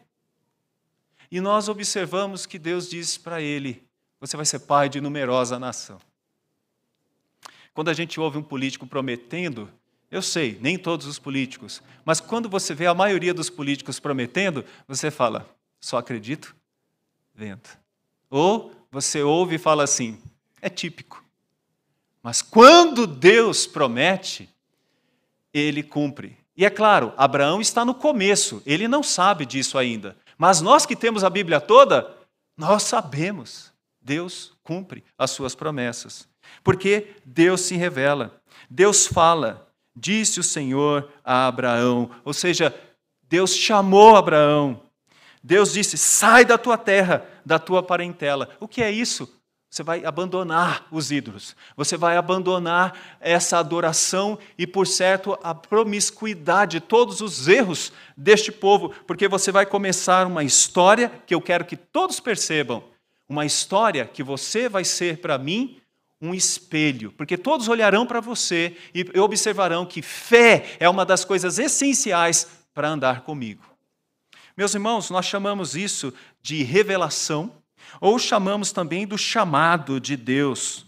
E 1.29 1.41
nós 1.41 1.67
observamos 1.67 2.45
que 2.45 2.57
Deus 2.57 2.89
diz 2.89 3.17
para 3.17 3.41
ele: 3.41 3.83
Você 4.19 4.37
vai 4.37 4.45
ser 4.45 4.59
pai 4.59 4.89
de 4.89 5.01
numerosa 5.01 5.59
nação. 5.59 5.99
Quando 7.73 7.89
a 7.89 7.93
gente 7.93 8.19
ouve 8.19 8.37
um 8.37 8.43
político 8.43 8.87
prometendo 8.87 9.69
eu 10.15 10.21
sei, 10.21 10.57
nem 10.61 10.77
todos 10.77 11.05
os 11.05 11.19
políticos, 11.19 11.81
mas 12.03 12.19
quando 12.19 12.47
você 12.47 12.73
vê 12.73 12.87
a 12.87 12.93
maioria 12.93 13.33
dos 13.33 13.49
políticos 13.49 13.99
prometendo, 13.99 14.63
você 14.87 15.11
fala, 15.11 15.49
só 15.79 15.97
acredito 15.97 16.55
vendo. 17.33 17.67
Ou 18.29 18.71
você 18.89 19.21
ouve 19.21 19.55
e 19.55 19.59
fala 19.59 19.83
assim, 19.83 20.17
é 20.61 20.69
típico. 20.69 21.23
Mas 22.23 22.41
quando 22.41 23.05
Deus 23.05 23.67
promete, 23.67 24.49
ele 25.53 25.83
cumpre. 25.83 26.37
E 26.55 26.65
é 26.65 26.69
claro, 26.69 27.13
Abraão 27.17 27.59
está 27.59 27.83
no 27.83 27.93
começo, 27.93 28.63
ele 28.65 28.87
não 28.87 29.03
sabe 29.03 29.45
disso 29.45 29.77
ainda. 29.77 30.15
Mas 30.37 30.61
nós 30.61 30.85
que 30.85 30.95
temos 30.95 31.23
a 31.23 31.29
Bíblia 31.29 31.59
toda, 31.59 32.15
nós 32.55 32.83
sabemos. 32.83 33.71
Deus 34.01 34.53
cumpre 34.63 35.03
as 35.17 35.31
suas 35.31 35.55
promessas. 35.55 36.27
Porque 36.63 37.15
Deus 37.25 37.61
se 37.61 37.75
revela, 37.75 38.39
Deus 38.69 39.07
fala, 39.07 39.64
disse 39.95 40.39
o 40.39 40.43
Senhor 40.43 41.09
a 41.23 41.47
Abraão. 41.47 42.09
Ou 42.23 42.33
seja, 42.33 42.73
Deus 43.23 43.55
chamou 43.55 44.15
Abraão. 44.15 44.81
Deus 45.43 45.73
disse: 45.73 45.97
sai 45.97 46.43
da 46.43 46.57
tua 46.57 46.77
terra, 46.77 47.25
da 47.45 47.59
tua 47.59 47.81
parentela. 47.81 48.49
O 48.59 48.67
que 48.67 48.81
é 48.81 48.91
isso? 48.91 49.31
Você 49.69 49.83
vai 49.83 50.05
abandonar 50.05 50.87
os 50.89 51.11
ídolos, 51.11 51.53
você 51.75 51.97
vai 51.97 52.15
abandonar 52.15 53.17
essa 53.19 53.57
adoração 53.57 54.39
e, 54.57 54.65
por 54.65 54.87
certo, 54.87 55.37
a 55.43 55.53
promiscuidade, 55.53 56.79
todos 56.79 57.19
os 57.19 57.49
erros 57.49 57.91
deste 58.15 58.53
povo, 58.53 58.93
porque 59.05 59.27
você 59.27 59.51
vai 59.51 59.65
começar 59.65 60.27
uma 60.27 60.45
história 60.45 61.11
que 61.25 61.35
eu 61.35 61.41
quero 61.41 61.65
que 61.65 61.75
todos 61.75 62.21
percebam, 62.21 62.85
uma 63.27 63.45
história 63.45 64.05
que 64.05 64.23
você 64.23 64.69
vai 64.69 64.85
ser 64.85 65.19
para 65.19 65.37
mim 65.37 65.81
um 66.25 66.33
espelho, 66.33 67.11
porque 67.11 67.37
todos 67.37 67.67
olharão 67.67 68.05
para 68.05 68.19
você 68.19 68.75
e 68.93 69.19
observarão 69.19 69.85
que 69.85 70.01
fé 70.01 70.77
é 70.79 70.89
uma 70.89 71.05
das 71.05 71.23
coisas 71.23 71.59
essenciais 71.59 72.47
para 72.73 72.89
andar 72.89 73.21
comigo. 73.21 73.63
Meus 74.57 74.73
irmãos, 74.73 75.09
nós 75.09 75.25
chamamos 75.25 75.75
isso 75.75 76.13
de 76.41 76.63
revelação, 76.63 77.51
ou 77.99 78.17
chamamos 78.17 78.71
também 78.71 79.05
do 79.05 79.17
chamado 79.17 79.99
de 79.99 80.17
Deus. 80.17 80.85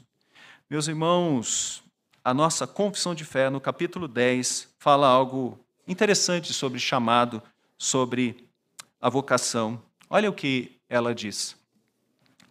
Meus 0.69 0.87
irmãos, 0.87 1.83
a 2.23 2.33
nossa 2.33 2.65
confissão 2.65 3.13
de 3.13 3.23
fé, 3.23 3.49
no 3.49 3.61
capítulo 3.61 4.07
10, 4.07 4.73
fala 4.79 5.07
algo 5.07 5.59
interessante 5.87 6.53
sobre 6.53 6.79
chamado, 6.79 7.41
sobre 7.77 8.47
a 8.99 9.09
vocação. 9.09 9.81
Olha 10.09 10.29
o 10.29 10.33
que 10.33 10.77
ela 10.89 11.13
diz. 11.13 11.55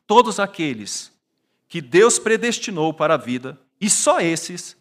Todos 0.07 0.39
aqueles 0.39 1.13
que 1.69 1.81
Deus 1.81 2.19
predestinou 2.19 2.93
para 2.95 3.15
a 3.15 3.19
vida, 3.19 3.59
e 3.81 3.91
só 3.91 4.21
esses 4.21 4.77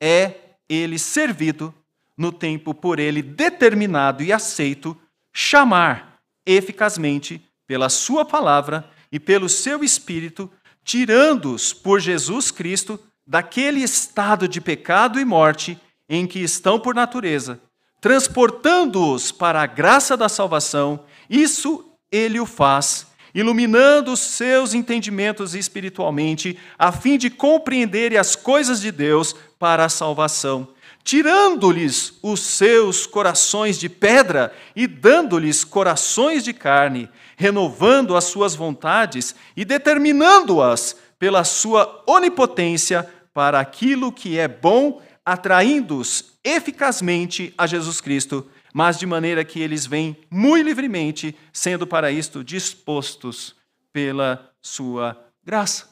é 0.00 0.34
ele 0.68 0.98
servido 0.98 1.74
no 2.16 2.32
tempo 2.32 2.74
por 2.74 2.98
ele 2.98 3.22
determinado 3.22 4.22
e 4.22 4.32
aceito, 4.32 4.96
chamar 5.32 6.20
eficazmente 6.44 7.40
pela 7.66 7.88
sua 7.88 8.24
palavra 8.24 8.88
e 9.12 9.20
pelo 9.20 9.48
seu 9.48 9.84
espírito, 9.84 10.50
tirando-os 10.82 11.72
por 11.72 12.00
Jesus 12.00 12.50
Cristo 12.50 12.98
daquele 13.26 13.80
estado 13.82 14.48
de 14.48 14.60
pecado 14.60 15.20
e 15.20 15.24
morte 15.24 15.78
em 16.08 16.26
que 16.26 16.40
estão 16.40 16.80
por 16.80 16.94
natureza, 16.94 17.60
transportando-os 18.00 19.30
para 19.30 19.62
a 19.62 19.66
graça 19.66 20.16
da 20.16 20.28
salvação. 20.28 21.04
Isso 21.28 21.92
ele 22.10 22.40
o 22.40 22.46
faz 22.46 23.06
iluminando 23.38 24.12
os 24.12 24.18
seus 24.18 24.74
entendimentos 24.74 25.54
espiritualmente, 25.54 26.58
a 26.76 26.90
fim 26.90 27.16
de 27.16 27.30
compreenderem 27.30 28.18
as 28.18 28.34
coisas 28.34 28.80
de 28.80 28.90
Deus 28.90 29.32
para 29.60 29.84
a 29.84 29.88
salvação, 29.88 30.66
tirando-lhes 31.04 32.14
os 32.20 32.40
seus 32.40 33.06
corações 33.06 33.78
de 33.78 33.88
pedra 33.88 34.52
e 34.74 34.88
dando-lhes 34.88 35.62
corações 35.62 36.42
de 36.42 36.52
carne, 36.52 37.08
renovando 37.36 38.16
as 38.16 38.24
suas 38.24 38.56
vontades 38.56 39.36
e 39.56 39.64
determinando-as 39.64 40.96
pela 41.16 41.44
sua 41.44 42.02
onipotência 42.08 43.08
para 43.32 43.60
aquilo 43.60 44.10
que 44.10 44.36
é 44.36 44.48
bom, 44.48 45.00
atraindo-os 45.24 46.32
eficazmente 46.42 47.54
a 47.56 47.68
Jesus 47.68 48.00
Cristo 48.00 48.44
mas 48.72 48.98
de 48.98 49.06
maneira 49.06 49.44
que 49.44 49.60
eles 49.60 49.86
vêm 49.86 50.16
muito 50.30 50.66
livremente, 50.66 51.34
sendo 51.52 51.86
para 51.86 52.10
isto 52.10 52.44
dispostos 52.44 53.54
pela 53.92 54.52
sua 54.60 55.16
graça. 55.44 55.88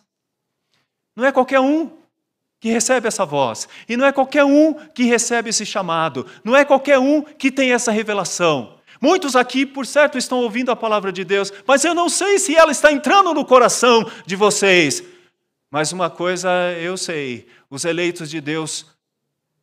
Não 1.14 1.24
é 1.24 1.32
qualquer 1.32 1.60
um 1.60 1.90
que 2.60 2.70
recebe 2.70 3.08
essa 3.08 3.24
voz. 3.24 3.68
E 3.88 3.96
não 3.96 4.06
é 4.06 4.12
qualquer 4.12 4.44
um 4.44 4.74
que 4.74 5.04
recebe 5.04 5.50
esse 5.50 5.64
chamado. 5.64 6.26
Não 6.44 6.56
é 6.56 6.64
qualquer 6.64 6.98
um 6.98 7.22
que 7.22 7.50
tem 7.50 7.72
essa 7.72 7.92
revelação. 7.92 8.76
Muitos 9.00 9.36
aqui, 9.36 9.66
por 9.66 9.86
certo, 9.86 10.16
estão 10.16 10.38
ouvindo 10.38 10.70
a 10.70 10.76
palavra 10.76 11.12
de 11.12 11.22
Deus, 11.22 11.52
mas 11.66 11.84
eu 11.84 11.94
não 11.94 12.08
sei 12.08 12.38
se 12.38 12.56
ela 12.56 12.72
está 12.72 12.90
entrando 12.90 13.34
no 13.34 13.44
coração 13.44 14.10
de 14.24 14.34
vocês. 14.34 15.02
Mas 15.70 15.92
uma 15.92 16.08
coisa 16.08 16.50
eu 16.80 16.96
sei: 16.96 17.46
os 17.68 17.84
eleitos 17.84 18.30
de 18.30 18.40
Deus 18.40 18.86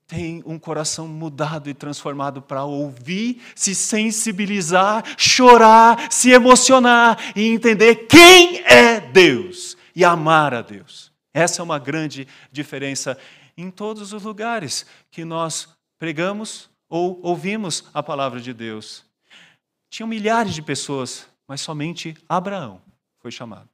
têm 0.07 0.43
um 0.45 0.59
coração 0.59 1.07
mudado 1.07 1.69
e 1.69 1.73
transformado 1.73 2.41
para 2.41 2.63
ouvir, 2.63 3.41
se 3.55 3.73
sensibilizar, 3.73 5.03
chorar, 5.17 6.11
se 6.11 6.31
emocionar 6.31 7.17
e 7.35 7.47
entender 7.47 8.07
quem 8.07 8.59
é 8.65 8.99
Deus 8.99 9.77
e 9.95 10.03
amar 10.03 10.53
a 10.53 10.61
Deus. 10.61 11.11
Essa 11.33 11.61
é 11.61 11.63
uma 11.63 11.79
grande 11.79 12.27
diferença 12.51 13.17
em 13.57 13.71
todos 13.71 14.13
os 14.13 14.23
lugares 14.23 14.85
que 15.09 15.25
nós 15.25 15.69
pregamos 15.97 16.69
ou 16.89 17.19
ouvimos 17.23 17.85
a 17.93 18.03
palavra 18.03 18.39
de 18.39 18.53
Deus. 18.53 19.03
Tinham 19.89 20.07
milhares 20.07 20.53
de 20.53 20.61
pessoas, 20.61 21.27
mas 21.47 21.61
somente 21.61 22.15
Abraão 22.27 22.81
foi 23.19 23.31
chamado. 23.31 23.69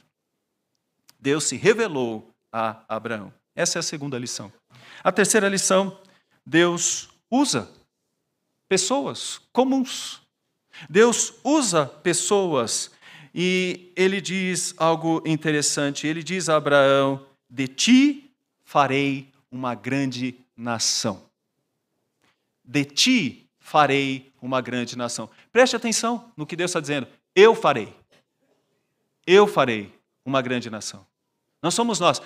Deus 1.20 1.46
se 1.46 1.58
revelou 1.58 2.30
a 2.52 2.82
Abraão. 2.88 3.34
Essa 3.56 3.80
é 3.80 3.82
a 3.82 3.84
segunda 3.84 4.18
lição. 4.18 4.52
A 5.04 5.12
terceira 5.12 5.50
lição, 5.50 5.98
Deus 6.50 7.10
usa 7.30 7.72
pessoas 8.68 9.40
comuns. 9.54 10.20
Deus 10.90 11.36
usa 11.44 11.86
pessoas 11.86 12.90
e 13.36 13.92
ele 13.96 14.20
diz 14.20 14.74
algo 14.76 15.22
interessante. 15.28 16.08
Ele 16.08 16.24
diz 16.24 16.50
a 16.50 16.56
Abraão: 16.56 17.24
De 17.48 17.68
ti 17.68 18.32
farei 18.64 19.32
uma 19.52 19.76
grande 19.76 20.40
nação. 20.58 21.22
De 22.66 22.84
ti 22.84 23.48
farei 23.60 24.32
uma 24.42 24.60
grande 24.60 24.98
nação. 24.98 25.30
Preste 25.52 25.76
atenção 25.76 26.32
no 26.36 26.48
que 26.48 26.56
Deus 26.56 26.72
está 26.72 26.80
dizendo. 26.80 27.08
Eu 27.36 27.54
farei. 27.54 27.96
Eu 29.28 29.46
farei 29.46 29.94
uma 30.26 30.42
grande 30.42 30.68
nação. 30.68 31.06
Não 31.62 31.70
somos 31.70 32.00
nós. 32.00 32.20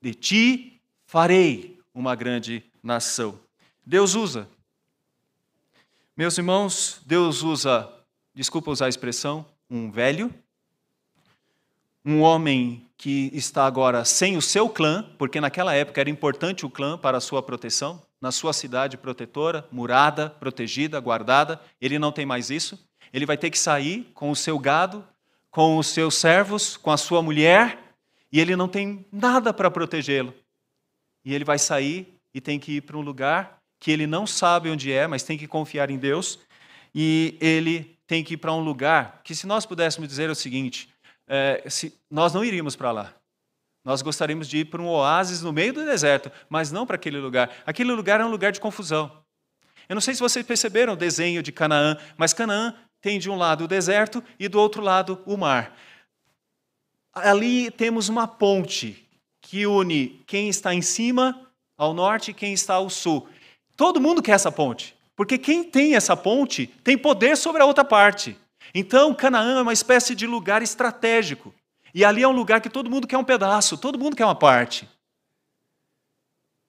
De 0.00 0.14
ti 0.14 0.80
farei 1.04 1.78
uma 1.92 2.14
grande 2.14 2.64
nação. 2.86 3.38
Deus 3.84 4.14
usa. 4.14 4.48
Meus 6.16 6.38
irmãos, 6.38 7.02
Deus 7.04 7.42
usa, 7.42 7.92
desculpa 8.32 8.70
usar 8.70 8.86
a 8.86 8.88
expressão, 8.88 9.44
um 9.68 9.90
velho, 9.90 10.32
um 12.04 12.22
homem 12.22 12.88
que 12.96 13.28
está 13.34 13.66
agora 13.66 14.04
sem 14.04 14.36
o 14.36 14.40
seu 14.42 14.68
clã, 14.68 15.04
porque 15.18 15.40
naquela 15.40 15.74
época 15.74 16.00
era 16.00 16.08
importante 16.08 16.64
o 16.64 16.70
clã 16.70 16.96
para 16.96 17.18
a 17.18 17.20
sua 17.20 17.42
proteção, 17.42 18.00
na 18.20 18.30
sua 18.30 18.52
cidade 18.52 18.96
protetora, 18.96 19.66
murada, 19.70 20.30
protegida, 20.30 21.00
guardada, 21.00 21.60
ele 21.80 21.98
não 21.98 22.12
tem 22.12 22.24
mais 22.24 22.50
isso. 22.50 22.88
Ele 23.12 23.26
vai 23.26 23.36
ter 23.36 23.50
que 23.50 23.58
sair 23.58 24.10
com 24.14 24.30
o 24.30 24.36
seu 24.36 24.58
gado, 24.58 25.04
com 25.50 25.76
os 25.76 25.88
seus 25.88 26.14
servos, 26.14 26.76
com 26.76 26.92
a 26.92 26.96
sua 26.96 27.20
mulher, 27.20 27.94
e 28.30 28.40
ele 28.40 28.54
não 28.54 28.68
tem 28.68 29.04
nada 29.10 29.52
para 29.52 29.70
protegê-lo. 29.70 30.32
E 31.24 31.34
ele 31.34 31.44
vai 31.44 31.58
sair 31.58 32.15
e 32.36 32.40
tem 32.40 32.58
que 32.58 32.72
ir 32.72 32.80
para 32.82 32.98
um 32.98 33.00
lugar 33.00 33.62
que 33.80 33.90
ele 33.90 34.06
não 34.06 34.26
sabe 34.26 34.68
onde 34.68 34.92
é, 34.92 35.06
mas 35.06 35.22
tem 35.22 35.38
que 35.38 35.48
confiar 35.48 35.88
em 35.88 35.96
Deus. 35.96 36.38
E 36.94 37.34
ele 37.40 37.98
tem 38.06 38.22
que 38.22 38.34
ir 38.34 38.36
para 38.36 38.52
um 38.52 38.60
lugar 38.60 39.22
que, 39.24 39.34
se 39.34 39.46
nós 39.46 39.64
pudéssemos 39.64 40.06
dizer 40.06 40.28
o 40.28 40.34
seguinte, 40.34 40.92
é, 41.26 41.64
se, 41.66 41.98
nós 42.10 42.34
não 42.34 42.44
iríamos 42.44 42.76
para 42.76 42.92
lá. 42.92 43.14
Nós 43.82 44.02
gostaríamos 44.02 44.48
de 44.48 44.58
ir 44.58 44.64
para 44.66 44.82
um 44.82 44.86
oásis 44.86 45.40
no 45.40 45.50
meio 45.50 45.72
do 45.72 45.82
deserto, 45.82 46.30
mas 46.46 46.70
não 46.70 46.86
para 46.86 46.96
aquele 46.96 47.18
lugar. 47.18 47.50
Aquele 47.64 47.90
lugar 47.92 48.20
é 48.20 48.24
um 48.26 48.30
lugar 48.30 48.52
de 48.52 48.60
confusão. 48.60 49.10
Eu 49.88 49.94
não 49.94 50.02
sei 50.02 50.12
se 50.12 50.20
vocês 50.20 50.44
perceberam 50.44 50.92
o 50.92 50.96
desenho 50.96 51.42
de 51.42 51.52
Canaã, 51.52 51.96
mas 52.18 52.34
Canaã 52.34 52.74
tem 53.00 53.18
de 53.18 53.30
um 53.30 53.36
lado 53.36 53.64
o 53.64 53.68
deserto 53.68 54.22
e 54.38 54.46
do 54.46 54.60
outro 54.60 54.82
lado 54.82 55.22
o 55.24 55.38
mar. 55.38 55.74
Ali 57.14 57.70
temos 57.70 58.10
uma 58.10 58.28
ponte 58.28 59.08
que 59.40 59.66
une 59.66 60.22
quem 60.26 60.50
está 60.50 60.74
em 60.74 60.82
cima 60.82 61.45
ao 61.76 61.92
norte 61.92 62.30
e 62.30 62.34
quem 62.34 62.52
está 62.52 62.74
ao 62.74 62.88
sul. 62.88 63.28
Todo 63.76 64.00
mundo 64.00 64.22
quer 64.22 64.32
essa 64.32 64.50
ponte. 64.50 64.96
Porque 65.14 65.38
quem 65.38 65.64
tem 65.64 65.94
essa 65.94 66.16
ponte 66.16 66.66
tem 66.84 66.96
poder 66.96 67.36
sobre 67.36 67.62
a 67.62 67.66
outra 67.66 67.84
parte. 67.84 68.38
Então, 68.74 69.14
Canaã 69.14 69.58
é 69.58 69.62
uma 69.62 69.72
espécie 69.72 70.14
de 70.14 70.26
lugar 70.26 70.62
estratégico. 70.62 71.54
E 71.94 72.04
ali 72.04 72.22
é 72.22 72.28
um 72.28 72.32
lugar 72.32 72.60
que 72.60 72.68
todo 72.68 72.90
mundo 72.90 73.06
quer 73.06 73.16
um 73.16 73.24
pedaço, 73.24 73.78
todo 73.78 73.98
mundo 73.98 74.14
quer 74.14 74.24
uma 74.26 74.34
parte. 74.34 74.86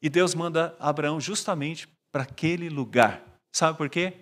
E 0.02 0.10
Deus 0.10 0.34
manda 0.34 0.76
Abraão 0.80 1.20
justamente 1.20 1.88
para 2.12 2.24
aquele 2.24 2.70
lugar. 2.70 3.22
Sabe 3.52 3.78
por 3.78 3.90
quê? 3.90 4.14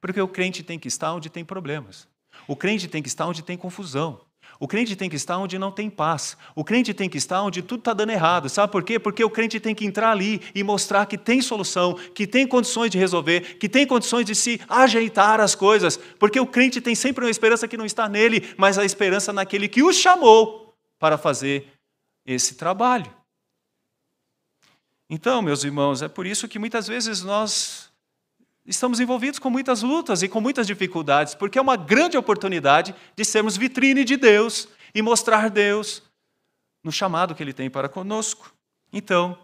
Porque 0.00 0.20
o 0.20 0.28
crente 0.28 0.62
tem 0.62 0.78
que 0.78 0.88
estar 0.88 1.12
onde 1.12 1.28
tem 1.28 1.44
problemas. 1.44 2.08
O 2.46 2.56
crente 2.56 2.88
tem 2.88 3.02
que 3.02 3.08
estar 3.08 3.26
onde 3.26 3.42
tem 3.42 3.58
confusão. 3.58 4.20
O 4.60 4.66
crente 4.66 4.96
tem 4.96 5.08
que 5.08 5.14
estar 5.14 5.38
onde 5.38 5.56
não 5.58 5.70
tem 5.70 5.88
paz. 5.88 6.36
O 6.54 6.64
crente 6.64 6.92
tem 6.92 7.08
que 7.08 7.16
estar 7.16 7.42
onde 7.42 7.62
tudo 7.62 7.78
está 7.80 7.92
dando 7.92 8.10
errado. 8.10 8.48
Sabe 8.48 8.72
por 8.72 8.82
quê? 8.82 8.98
Porque 8.98 9.22
o 9.22 9.30
crente 9.30 9.60
tem 9.60 9.74
que 9.74 9.84
entrar 9.84 10.10
ali 10.10 10.40
e 10.52 10.64
mostrar 10.64 11.06
que 11.06 11.16
tem 11.16 11.40
solução, 11.40 11.94
que 11.94 12.26
tem 12.26 12.46
condições 12.46 12.90
de 12.90 12.98
resolver, 12.98 13.58
que 13.58 13.68
tem 13.68 13.86
condições 13.86 14.24
de 14.24 14.34
se 14.34 14.60
ajeitar 14.68 15.40
as 15.40 15.54
coisas. 15.54 15.96
Porque 16.18 16.40
o 16.40 16.46
crente 16.46 16.80
tem 16.80 16.94
sempre 16.94 17.24
uma 17.24 17.30
esperança 17.30 17.68
que 17.68 17.76
não 17.76 17.86
está 17.86 18.08
nele, 18.08 18.52
mas 18.56 18.78
a 18.78 18.84
esperança 18.84 19.32
naquele 19.32 19.68
que 19.68 19.82
o 19.82 19.92
chamou 19.92 20.74
para 20.98 21.16
fazer 21.16 21.72
esse 22.26 22.56
trabalho. 22.56 23.14
Então, 25.08 25.40
meus 25.40 25.64
irmãos, 25.64 26.02
é 26.02 26.08
por 26.08 26.26
isso 26.26 26.48
que 26.48 26.58
muitas 26.58 26.86
vezes 26.86 27.22
nós 27.22 27.87
estamos 28.68 29.00
envolvidos 29.00 29.38
com 29.38 29.48
muitas 29.48 29.82
lutas 29.82 30.22
e 30.22 30.28
com 30.28 30.40
muitas 30.40 30.66
dificuldades, 30.66 31.34
porque 31.34 31.58
é 31.58 31.62
uma 31.62 31.76
grande 31.76 32.18
oportunidade 32.18 32.94
de 33.16 33.24
sermos 33.24 33.56
vitrine 33.56 34.04
de 34.04 34.16
Deus 34.16 34.68
e 34.94 35.00
mostrar 35.00 35.48
Deus 35.48 36.02
no 36.84 36.92
chamado 36.92 37.34
que 37.34 37.42
Ele 37.42 37.54
tem 37.54 37.70
para 37.70 37.88
conosco. 37.88 38.52
Então, 38.92 39.38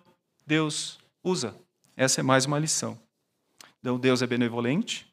Deus 0.46 0.98
usa. 1.22 1.56
Essa 1.96 2.20
é 2.20 2.22
mais 2.22 2.44
uma 2.44 2.58
lição. 2.58 2.98
Então, 3.80 3.98
Deus 3.98 4.20
é 4.20 4.26
benevolente, 4.26 5.06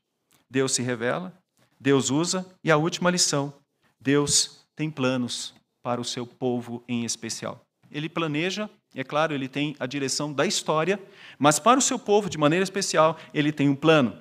Deus 0.50 0.74
se 0.74 0.82
revela, 0.82 1.34
Deus 1.80 2.10
usa, 2.10 2.46
e 2.64 2.70
a 2.70 2.78
última 2.78 3.10
lição: 3.10 3.54
Deus 4.00 4.66
tem 4.76 4.90
planos 4.90 5.54
para 5.82 6.02
o 6.02 6.06
seu 6.06 6.28
povo 6.28 6.84
em 6.88 7.06
especial. 7.06 7.62
Ele 7.92 8.08
planeja 8.08 8.70
é 8.94 9.04
claro, 9.04 9.34
ele 9.34 9.48
tem 9.48 9.76
a 9.80 9.86
direção 9.86 10.34
da 10.34 10.46
história, 10.46 11.02
mas 11.40 11.60
para 11.60 11.80
o 11.80 11.82
seu 11.82 11.98
povo, 11.98 12.30
de 12.30 12.38
maneira 12.38 12.64
especial, 12.64 13.18
ele 13.34 13.52
tem 13.52 13.70
um 13.70 13.76
plano. 13.76 14.18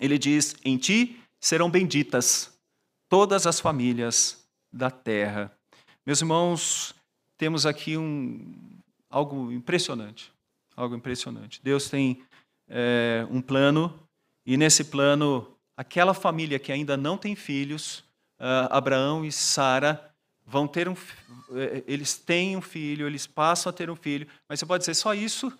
Ele 0.00 0.18
diz: 0.18 0.56
Em 0.64 0.76
ti 0.76 1.20
serão 1.38 1.70
benditas 1.70 2.52
todas 3.08 3.46
as 3.46 3.60
famílias 3.60 4.44
da 4.72 4.90
terra. 4.90 5.56
Meus 6.04 6.20
irmãos, 6.20 6.94
temos 7.38 7.64
aqui 7.64 7.96
um, 7.96 8.54
algo 9.08 9.52
impressionante. 9.52 10.32
Algo 10.74 10.96
impressionante. 10.96 11.60
Deus 11.62 11.88
tem 11.88 12.22
é, 12.68 13.26
um 13.30 13.40
plano, 13.40 13.98
e 14.44 14.56
nesse 14.56 14.84
plano, 14.84 15.56
aquela 15.76 16.12
família 16.12 16.58
que 16.58 16.72
ainda 16.72 16.96
não 16.96 17.16
tem 17.16 17.34
filhos, 17.36 18.00
uh, 18.40 18.68
Abraão 18.70 19.24
e 19.24 19.32
Sara, 19.32 20.12
vão 20.46 20.68
ter 20.68 20.88
um, 20.88 20.94
é, 21.52 21.78
é, 21.78 21.84
eles 21.86 22.16
têm 22.16 22.56
um 22.56 22.62
filho, 22.62 23.06
eles 23.06 23.26
passam 23.26 23.70
a 23.70 23.72
ter 23.72 23.90
um 23.90 23.96
filho, 23.96 24.26
mas 24.48 24.60
você 24.60 24.66
pode 24.66 24.82
dizer 24.82 24.94
só 24.94 25.12
isso, 25.12 25.52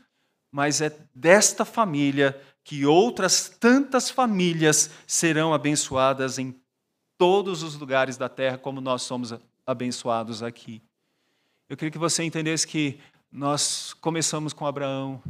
mas 0.51 0.81
é 0.81 0.97
desta 1.15 1.65
família 1.65 2.41
que 2.63 2.87
outras 2.87 3.49
tantas 3.49 4.09
famílias 4.09 4.91
serão 5.07 5.53
abençoadas 5.53 6.39
em 6.39 6.55
todos 7.19 7.63
os 7.63 7.75
lugares 7.77 8.17
da 8.17 8.29
terra, 8.29 8.59
como 8.59 8.81
nós 8.81 9.03
somos 9.03 9.35
abençoados 9.67 10.43
aqui. 10.43 10.83
Eu 11.69 11.77
queria 11.77 11.91
que 11.91 11.99
você 11.99 12.23
entendesse 12.23 12.67
que 12.67 13.01
nós 13.31 13.93
começamos 13.95 14.53
com 14.53 14.67
Abraão, 14.67 15.23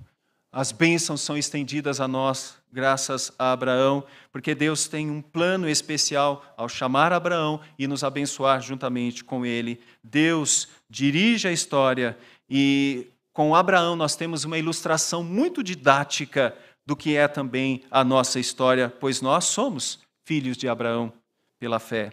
as 0.56 0.72
bênçãos 0.72 1.20
são 1.20 1.36
estendidas 1.36 2.00
a 2.00 2.08
nós, 2.08 2.56
graças 2.72 3.30
a 3.38 3.52
Abraão, 3.52 4.02
porque 4.32 4.54
Deus 4.54 4.88
tem 4.88 5.10
um 5.10 5.20
plano 5.20 5.68
especial 5.68 6.42
ao 6.56 6.66
chamar 6.66 7.12
Abraão 7.12 7.60
e 7.78 7.86
nos 7.86 8.02
abençoar 8.02 8.62
juntamente 8.62 9.22
com 9.22 9.44
ele. 9.44 9.78
Deus 10.02 10.66
dirige 10.88 11.46
a 11.46 11.52
história 11.52 12.16
e 12.48 13.06
com 13.34 13.54
Abraão 13.54 13.96
nós 13.96 14.16
temos 14.16 14.44
uma 14.44 14.56
ilustração 14.56 15.22
muito 15.22 15.62
didática 15.62 16.56
do 16.86 16.96
que 16.96 17.14
é 17.14 17.28
também 17.28 17.82
a 17.90 18.02
nossa 18.02 18.40
história, 18.40 18.88
pois 18.88 19.20
nós 19.20 19.44
somos 19.44 19.98
filhos 20.24 20.56
de 20.56 20.66
Abraão 20.66 21.12
pela 21.58 21.78
fé. 21.78 22.12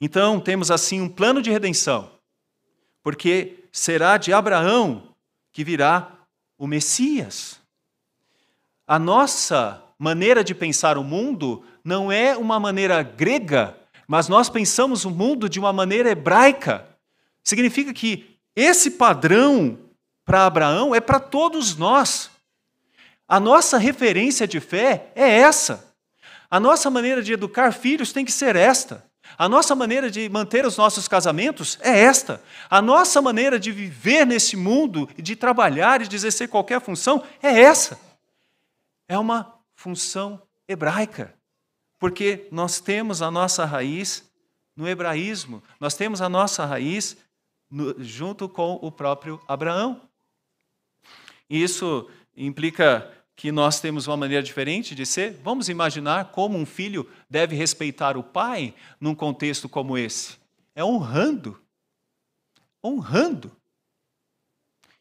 Então, 0.00 0.38
temos 0.38 0.70
assim 0.70 1.00
um 1.00 1.08
plano 1.08 1.42
de 1.42 1.50
redenção, 1.50 2.08
porque 3.02 3.64
será 3.72 4.16
de 4.16 4.32
Abraão 4.32 5.08
que 5.52 5.64
virá 5.64 6.21
o 6.62 6.66
Messias. 6.68 7.58
A 8.86 8.96
nossa 8.96 9.82
maneira 9.98 10.44
de 10.44 10.54
pensar 10.54 10.96
o 10.96 11.02
mundo 11.02 11.64
não 11.82 12.12
é 12.12 12.36
uma 12.36 12.60
maneira 12.60 13.02
grega, 13.02 13.76
mas 14.06 14.28
nós 14.28 14.48
pensamos 14.48 15.04
o 15.04 15.10
mundo 15.10 15.48
de 15.48 15.58
uma 15.58 15.72
maneira 15.72 16.10
hebraica. 16.10 16.86
Significa 17.42 17.92
que 17.92 18.38
esse 18.54 18.92
padrão 18.92 19.76
para 20.24 20.46
Abraão 20.46 20.94
é 20.94 21.00
para 21.00 21.18
todos 21.18 21.74
nós. 21.76 22.30
A 23.26 23.40
nossa 23.40 23.76
referência 23.76 24.46
de 24.46 24.60
fé 24.60 25.10
é 25.16 25.38
essa. 25.40 25.92
A 26.48 26.60
nossa 26.60 26.88
maneira 26.88 27.24
de 27.24 27.32
educar 27.32 27.72
filhos 27.72 28.12
tem 28.12 28.24
que 28.24 28.30
ser 28.30 28.54
esta. 28.54 29.04
A 29.38 29.48
nossa 29.48 29.74
maneira 29.74 30.10
de 30.10 30.28
manter 30.28 30.64
os 30.66 30.76
nossos 30.76 31.08
casamentos 31.08 31.78
é 31.80 31.98
esta. 32.00 32.42
A 32.68 32.82
nossa 32.82 33.20
maneira 33.20 33.58
de 33.58 33.72
viver 33.72 34.26
nesse 34.26 34.56
mundo, 34.56 35.08
de 35.16 35.34
trabalhar 35.34 36.02
e 36.02 36.08
de 36.08 36.16
exercer 36.16 36.48
qualquer 36.48 36.80
função 36.80 37.22
é 37.42 37.60
essa. 37.60 37.98
É 39.08 39.18
uma 39.18 39.54
função 39.74 40.42
hebraica, 40.68 41.34
porque 41.98 42.46
nós 42.50 42.80
temos 42.80 43.20
a 43.20 43.30
nossa 43.30 43.64
raiz 43.64 44.30
no 44.76 44.88
hebraísmo, 44.88 45.62
nós 45.78 45.94
temos 45.94 46.22
a 46.22 46.28
nossa 46.28 46.64
raiz 46.64 47.16
no, 47.70 48.02
junto 48.02 48.48
com 48.48 48.78
o 48.80 48.90
próprio 48.90 49.40
Abraão. 49.48 50.00
Isso 51.48 52.08
implica 52.36 53.10
que 53.36 53.50
nós 53.50 53.80
temos 53.80 54.06
uma 54.06 54.16
maneira 54.16 54.42
diferente 54.42 54.94
de 54.94 55.06
ser? 55.06 55.32
Vamos 55.42 55.68
imaginar 55.68 56.30
como 56.32 56.58
um 56.58 56.66
filho 56.66 57.08
deve 57.28 57.56
respeitar 57.56 58.16
o 58.16 58.22
pai 58.22 58.74
num 59.00 59.14
contexto 59.14 59.68
como 59.68 59.96
esse. 59.96 60.36
É 60.74 60.84
honrando. 60.84 61.60
Honrando. 62.84 63.50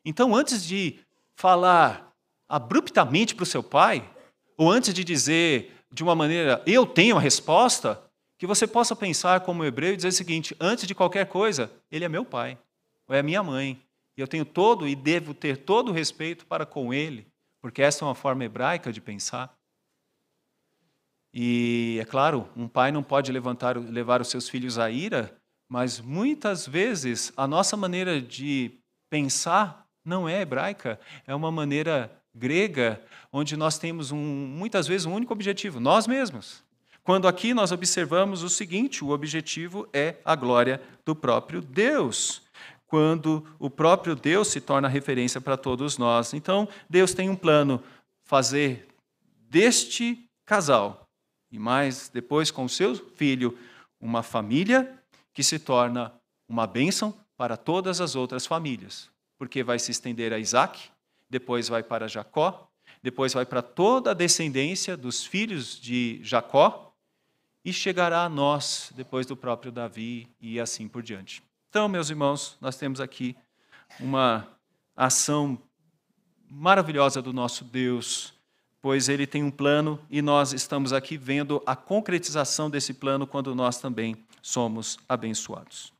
Então, 0.04 0.36
antes 0.36 0.65
de 0.65 1.00
falar 1.36 2.12
abruptamente 2.48 3.36
para 3.36 3.44
o 3.44 3.48
seu 3.48 3.63
pai, 3.63 4.10
ou 4.58 4.70
antes 4.70 4.94
de 4.94 5.04
dizer 5.04 5.78
de 5.91 6.04
uma 6.04 6.15
maneira, 6.15 6.63
eu 6.65 6.86
tenho 6.86 7.17
a 7.17 7.20
resposta, 7.20 8.02
que 8.38 8.48
você 8.48 8.65
possa 8.65 8.96
pensar 8.96 9.41
como 9.41 9.63
hebreu 9.63 9.94
e 9.94 9.96
dizer 9.96 10.08
o 10.08 10.12
seguinte: 10.12 10.56
antes 10.60 10.88
de 10.88 10.96
qualquer 10.96 11.28
coisa, 11.28 11.72
ele 11.91 12.06
é 12.06 12.10
meu 12.10 12.26
pai, 12.26 12.58
ou 13.08 13.15
é 13.15 13.22
minha 13.22 13.44
mãe, 13.44 13.80
e 14.17 14.22
eu 14.22 14.28
tenho 14.28 14.46
todo 14.46 14.88
e 14.88 14.96
devo 14.96 15.34
ter 15.34 15.58
todo 15.58 15.89
o 15.89 15.94
respeito 15.94 16.46
para 16.46 16.65
com 16.65 16.94
ele 16.94 17.31
porque 17.62 17.82
essa 17.82 18.04
é 18.04 18.08
uma 18.08 18.15
forma 18.15 18.43
hebraica 18.43 18.91
de 18.91 19.00
pensar. 19.00 19.56
E, 21.34 21.97
é 22.02 22.06
claro, 22.06 22.50
um 22.58 22.67
pai 22.67 22.91
não 22.91 23.04
pode 23.04 23.32
levantar, 23.32 23.78
levar 23.78 24.19
os 24.19 24.28
seus 24.28 24.50
filhos 24.50 24.78
à 24.78 24.89
ira, 24.89 25.34
mas 25.69 26.02
muitas 26.02 26.67
vezes 26.67 27.32
a 27.38 27.47
nossa 27.47 27.78
maneira 27.78 28.21
de 28.21 28.71
pensar 29.10 29.86
não 30.04 30.28
é 30.28 30.41
hebraica, 30.41 31.00
é 31.26 31.34
uma 31.34 31.52
maneira 31.52 32.12
grega, 32.34 33.02
onde 33.32 33.56
nós 33.56 33.78
temos 33.78 34.12
um, 34.12 34.17
muitas 34.17 34.88
vezes 34.88 35.06
um 35.06 35.13
único 35.13 35.32
objetivo, 35.32 35.80
nós 35.80 36.08
mesmos. 36.08 36.63
Quando 37.04 37.28
aqui 37.28 37.54
nós 37.54 37.71
observamos 37.71 38.43
o 38.43 38.50
seguinte: 38.50 39.04
o 39.04 39.10
objetivo 39.10 39.88
é 39.93 40.17
a 40.24 40.36
glória 40.36 40.82
do 41.06 41.15
próprio 41.15 41.62
Deus 41.62 42.41
quando 42.92 43.48
o 43.58 43.70
próprio 43.70 44.18
Deus 44.18 44.50
se 44.50 44.60
torna 44.60 44.90
referência 44.90 45.40
para 45.40 45.56
todos 45.56 45.98
nós. 45.98 46.34
Então, 46.34 46.68
Deus 46.90 47.14
tem 47.14 47.30
um 47.30 47.38
plano 47.38 47.82
fazer 48.26 48.86
deste 49.50 50.30
casal 50.46 51.08
e 51.50 51.58
mais 51.58 52.10
depois 52.10 52.52
com 52.52 52.66
o 52.66 52.70
seu 52.70 52.94
filho 53.16 53.58
uma 53.98 54.22
família 54.22 55.02
que 55.34 55.42
se 55.42 55.58
torna 55.58 56.14
uma 56.50 56.68
bênção 56.68 57.18
para 57.38 57.56
todas 57.56 58.02
as 58.02 58.14
outras 58.14 58.46
famílias, 58.46 59.10
porque 59.38 59.64
vai 59.64 59.80
se 59.80 59.92
estender 59.92 60.34
a 60.34 60.38
Isaac, 60.38 60.90
depois 61.30 61.70
vai 61.70 61.82
para 61.82 62.10
Jacó, 62.10 62.70
depois 63.02 63.32
vai 63.32 63.46
para 63.46 63.62
toda 63.62 64.12
a 64.12 64.14
descendência 64.14 64.98
dos 64.98 65.26
filhos 65.26 65.80
de 65.80 66.20
Jacó 66.24 66.94
e 67.64 67.72
chegará 67.72 68.26
a 68.26 68.30
nós 68.30 68.92
depois 68.94 69.26
do 69.26 69.38
próprio 69.38 69.72
Davi 69.72 70.28
e 70.42 70.60
assim 70.60 70.90
por 70.90 71.02
diante. 71.02 71.42
Então, 71.72 71.88
meus 71.88 72.10
irmãos, 72.10 72.58
nós 72.60 72.76
temos 72.76 73.00
aqui 73.00 73.34
uma 73.98 74.46
ação 74.94 75.58
maravilhosa 76.50 77.22
do 77.22 77.32
nosso 77.32 77.64
Deus, 77.64 78.34
pois 78.82 79.08
ele 79.08 79.26
tem 79.26 79.42
um 79.42 79.50
plano 79.50 79.98
e 80.10 80.22
nós 80.22 80.52
estamos 80.52 80.92
aqui 80.92 81.16
vendo 81.16 81.64
a 81.66 81.74
concretização 81.74 82.70
desse 82.70 82.94
plano 82.94 83.26
quando 83.26 83.56
nós 83.56 83.80
também 83.80 84.18
somos 84.42 85.00
abençoados. 85.08 85.94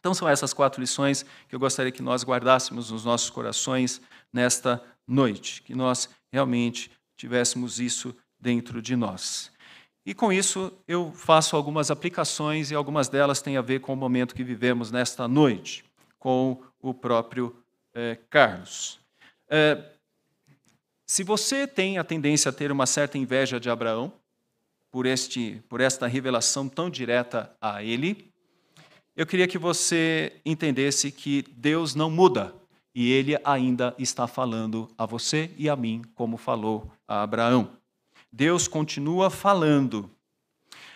Então, 0.00 0.14
são 0.14 0.26
essas 0.26 0.54
quatro 0.54 0.80
lições 0.80 1.26
que 1.46 1.54
eu 1.54 1.60
gostaria 1.60 1.92
que 1.92 2.00
nós 2.00 2.24
guardássemos 2.24 2.90
nos 2.90 3.04
nossos 3.04 3.28
corações 3.28 4.00
nesta 4.32 4.82
noite, 5.06 5.60
que 5.60 5.74
nós 5.74 6.08
realmente 6.32 6.90
tivéssemos 7.18 7.78
isso 7.78 8.16
dentro 8.40 8.80
de 8.80 8.96
nós. 8.96 9.52
E 10.06 10.14
com 10.14 10.32
isso 10.32 10.72
eu 10.86 11.10
faço 11.12 11.56
algumas 11.56 11.90
aplicações 11.90 12.70
e 12.70 12.76
algumas 12.76 13.08
delas 13.08 13.42
têm 13.42 13.56
a 13.56 13.60
ver 13.60 13.80
com 13.80 13.92
o 13.92 13.96
momento 13.96 14.36
que 14.36 14.44
vivemos 14.44 14.92
nesta 14.92 15.26
noite, 15.26 15.84
com 16.16 16.62
o 16.80 16.94
próprio 16.94 17.56
é, 17.92 18.16
Carlos. 18.30 19.00
É, 19.50 19.82
se 21.04 21.24
você 21.24 21.66
tem 21.66 21.98
a 21.98 22.04
tendência 22.04 22.50
a 22.50 22.52
ter 22.52 22.70
uma 22.70 22.86
certa 22.86 23.18
inveja 23.18 23.58
de 23.58 23.68
Abraão, 23.68 24.12
por, 24.92 25.06
este, 25.06 25.60
por 25.68 25.80
esta 25.80 26.06
revelação 26.06 26.68
tão 26.68 26.88
direta 26.88 27.54
a 27.60 27.82
ele, 27.82 28.30
eu 29.16 29.26
queria 29.26 29.48
que 29.48 29.58
você 29.58 30.40
entendesse 30.44 31.10
que 31.10 31.42
Deus 31.56 31.96
não 31.96 32.08
muda 32.10 32.54
e 32.94 33.10
ele 33.10 33.36
ainda 33.44 33.92
está 33.98 34.28
falando 34.28 34.88
a 34.96 35.04
você 35.04 35.50
e 35.58 35.68
a 35.68 35.74
mim, 35.74 36.02
como 36.14 36.36
falou 36.36 36.90
a 37.08 37.22
Abraão. 37.22 37.76
Deus 38.32 38.68
continua 38.68 39.30
falando. 39.30 40.10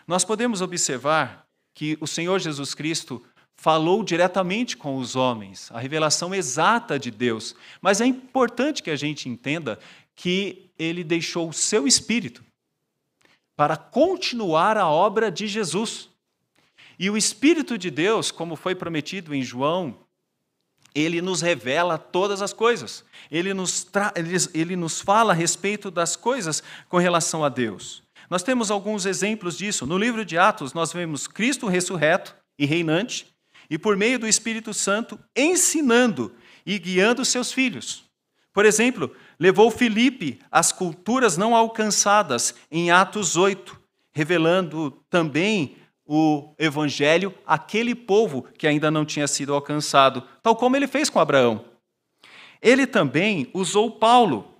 Nós 0.06 0.24
podemos 0.24 0.60
observar 0.60 1.46
que 1.74 1.96
o 2.00 2.06
Senhor 2.06 2.38
Jesus 2.38 2.74
Cristo 2.74 3.22
falou 3.54 4.02
diretamente 4.02 4.76
com 4.76 4.96
os 4.96 5.14
homens, 5.16 5.70
a 5.72 5.78
revelação 5.78 6.34
exata 6.34 6.98
de 6.98 7.10
Deus. 7.10 7.54
Mas 7.80 8.00
é 8.00 8.06
importante 8.06 8.82
que 8.82 8.90
a 8.90 8.96
gente 8.96 9.28
entenda 9.28 9.78
que 10.14 10.70
ele 10.78 11.04
deixou 11.04 11.48
o 11.48 11.52
seu 11.52 11.86
espírito 11.86 12.42
para 13.56 13.76
continuar 13.76 14.78
a 14.78 14.88
obra 14.88 15.30
de 15.30 15.46
Jesus. 15.46 16.08
E 16.98 17.10
o 17.10 17.16
Espírito 17.16 17.76
de 17.78 17.90
Deus, 17.90 18.30
como 18.30 18.56
foi 18.56 18.74
prometido 18.74 19.34
em 19.34 19.42
João 19.42 19.98
ele 20.94 21.20
nos 21.22 21.40
revela 21.40 21.98
todas 21.98 22.42
as 22.42 22.52
coisas. 22.52 23.04
Ele 23.30 23.54
nos, 23.54 23.86
ele, 24.14 24.36
ele 24.54 24.76
nos 24.76 25.00
fala 25.00 25.32
a 25.32 25.36
respeito 25.36 25.90
das 25.90 26.16
coisas 26.16 26.62
com 26.88 26.98
relação 26.98 27.44
a 27.44 27.48
Deus. 27.48 28.02
Nós 28.28 28.42
temos 28.42 28.70
alguns 28.70 29.06
exemplos 29.06 29.58
disso. 29.58 29.86
No 29.86 29.98
livro 29.98 30.24
de 30.24 30.38
Atos, 30.38 30.72
nós 30.72 30.92
vemos 30.92 31.26
Cristo 31.26 31.66
ressurreto 31.66 32.34
e 32.58 32.64
reinante, 32.64 33.26
e 33.68 33.78
por 33.78 33.96
meio 33.96 34.18
do 34.18 34.26
Espírito 34.26 34.74
Santo 34.74 35.18
ensinando 35.36 36.34
e 36.66 36.78
guiando 36.78 37.24
seus 37.24 37.52
filhos. 37.52 38.04
Por 38.52 38.64
exemplo, 38.64 39.14
levou 39.38 39.70
Filipe 39.70 40.40
às 40.50 40.72
culturas 40.72 41.36
não 41.36 41.54
alcançadas 41.54 42.54
em 42.70 42.90
Atos 42.90 43.36
8, 43.36 43.80
revelando 44.12 44.90
também 45.08 45.76
o 46.12 46.56
evangelho 46.58 47.32
àquele 47.46 47.94
povo 47.94 48.42
que 48.58 48.66
ainda 48.66 48.90
não 48.90 49.04
tinha 49.04 49.28
sido 49.28 49.54
alcançado, 49.54 50.24
tal 50.42 50.56
como 50.56 50.74
ele 50.74 50.88
fez 50.88 51.08
com 51.08 51.20
Abraão. 51.20 51.64
Ele 52.60 52.84
também 52.84 53.48
usou 53.54 53.92
Paulo, 53.92 54.56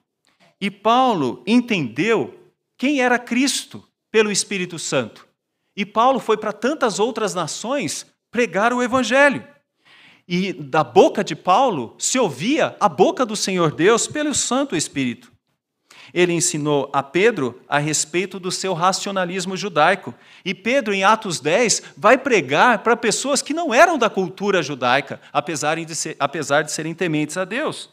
e 0.61 0.71
Paulo 0.71 1.43
entendeu 1.45 2.39
quem 2.79 3.01
era 3.01 3.19
Cristo 3.19 3.83
pelo 4.13 4.31
Espírito 4.31 4.79
Santo. 4.79 5.27
E 5.77 5.85
Paulo 5.85 6.21
foi 6.21 6.37
para 6.37 6.53
tantas 6.53 7.01
outras 7.01 7.35
nações 7.35 8.07
pregar 8.31 8.73
o 8.73 8.81
evangelho. 8.81 9.45
E 10.29 10.53
da 10.53 10.85
boca 10.85 11.25
de 11.25 11.35
Paulo 11.35 11.97
se 11.99 12.17
ouvia 12.17 12.77
a 12.79 12.89
boca 12.89 13.27
do 13.27 13.35
Senhor 13.35 13.75
Deus 13.75 14.07
pelo 14.07 14.37
Santo 14.37 14.77
Espírito. 14.77 15.33
Ele 16.13 16.33
ensinou 16.33 16.91
a 16.93 17.03
Pedro 17.03 17.61
a 17.69 17.79
respeito 17.79 18.39
do 18.39 18.51
seu 18.51 18.75
racionalismo 18.75 19.57
judaico. 19.57 20.15
E 20.45 20.55
Pedro, 20.55 20.93
em 20.93 21.05
Atos 21.05 21.41
10, 21.41 21.83
vai 21.97 22.19
pregar 22.19 22.81
para 22.81 22.97
pessoas 22.97 23.43
que 23.43 23.55
não 23.55 23.73
eram 23.73 23.99
da 23.99 24.11
cultura 24.11 24.63
judaica, 24.63 25.21
apesar 25.33 25.77
de, 25.77 25.95
ser, 25.95 26.17
apesar 26.19 26.63
de 26.63 26.73
serem 26.73 26.95
tementes 26.95 27.37
a 27.37 27.45
Deus. 27.45 27.91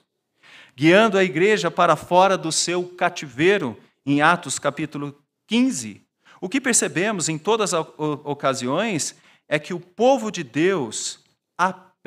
Guiando 0.76 1.18
a 1.18 1.24
igreja 1.24 1.72
para 1.72 1.96
fora 1.96 2.38
do 2.38 2.52
seu 2.52 2.84
cativeiro, 2.84 3.78
em 4.06 4.22
Atos 4.22 4.58
capítulo 4.58 5.16
15. 5.48 6.02
O 6.40 6.48
que 6.48 6.62
percebemos 6.62 7.30
em 7.30 7.38
todas 7.38 7.74
as 7.74 7.86
ocasiões 7.98 9.16
é 9.50 9.58
que 9.58 9.74
o 9.74 9.80
povo 9.80 10.32
de 10.32 10.44
Deus 10.44 11.20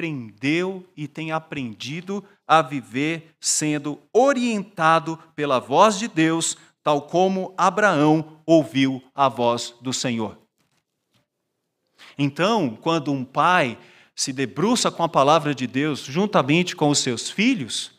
aprendeu 0.00 0.82
e 0.96 1.06
tem 1.06 1.30
aprendido 1.30 2.24
a 2.48 2.62
viver 2.62 3.34
sendo 3.38 4.00
orientado 4.14 5.18
pela 5.36 5.58
voz 5.58 5.98
de 5.98 6.08
Deus, 6.08 6.56
tal 6.82 7.02
como 7.02 7.52
Abraão 7.56 8.38
ouviu 8.46 9.02
a 9.14 9.28
voz 9.28 9.74
do 9.82 9.92
Senhor. 9.92 10.38
Então, 12.16 12.78
quando 12.80 13.12
um 13.12 13.22
pai 13.22 13.76
se 14.14 14.32
debruça 14.32 14.90
com 14.90 15.02
a 15.02 15.08
palavra 15.08 15.54
de 15.54 15.66
Deus 15.66 16.00
juntamente 16.00 16.74
com 16.74 16.88
os 16.88 17.00
seus 17.00 17.30
filhos, 17.30 17.92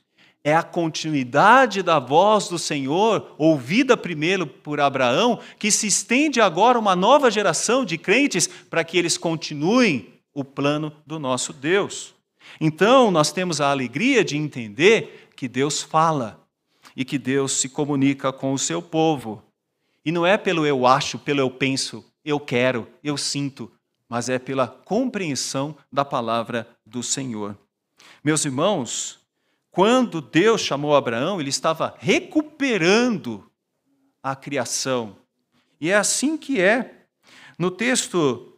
é 0.43 0.55
a 0.55 0.63
continuidade 0.63 1.83
da 1.83 1.99
voz 1.99 2.47
do 2.47 2.57
Senhor, 2.57 3.35
ouvida 3.37 3.95
primeiro 3.95 4.47
por 4.47 4.79
Abraão, 4.79 5.39
que 5.59 5.69
se 5.69 5.85
estende 5.85 6.41
agora 6.41 6.79
uma 6.79 6.95
nova 6.95 7.29
geração 7.29 7.85
de 7.85 7.95
crentes 7.95 8.47
para 8.47 8.83
que 8.83 8.97
eles 8.97 9.19
continuem 9.19 10.11
o 10.33 10.43
plano 10.43 10.91
do 11.05 11.19
nosso 11.19 11.53
Deus. 11.53 12.13
Então, 12.59 13.11
nós 13.11 13.31
temos 13.31 13.61
a 13.61 13.71
alegria 13.71 14.23
de 14.23 14.37
entender 14.37 15.29
que 15.35 15.47
Deus 15.47 15.81
fala 15.81 16.41
e 16.95 17.05
que 17.05 17.17
Deus 17.17 17.53
se 17.53 17.69
comunica 17.69 18.31
com 18.31 18.53
o 18.53 18.59
seu 18.59 18.81
povo. 18.81 19.43
E 20.03 20.11
não 20.11 20.25
é 20.25 20.37
pelo 20.37 20.65
eu 20.65 20.85
acho, 20.85 21.19
pelo 21.19 21.39
eu 21.39 21.49
penso, 21.49 22.03
eu 22.25 22.39
quero, 22.39 22.87
eu 23.03 23.17
sinto, 23.17 23.71
mas 24.09 24.29
é 24.29 24.39
pela 24.39 24.67
compreensão 24.67 25.75
da 25.91 26.03
palavra 26.03 26.67
do 26.85 27.01
Senhor. 27.01 27.57
Meus 28.23 28.45
irmãos, 28.45 29.19
quando 29.71 30.21
Deus 30.21 30.61
chamou 30.61 30.95
Abraão, 30.95 31.39
ele 31.39 31.49
estava 31.49 31.95
recuperando 31.97 33.49
a 34.21 34.35
criação. 34.35 35.15
E 35.79 35.89
é 35.89 35.95
assim 35.95 36.37
que 36.37 36.59
é. 36.59 37.05
No 37.57 37.71
texto 37.71 38.50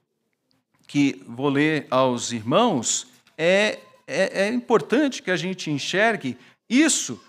que 0.94 1.24
vou 1.28 1.50
ler 1.50 1.88
aos 1.90 2.32
irmãos, 2.32 3.08
é, 3.36 3.80
é, 4.06 4.44
é 4.44 4.48
importante 4.50 5.24
que 5.24 5.32
a 5.32 5.36
gente 5.36 5.72
enxergue 5.72 6.38
isso. 6.70 7.20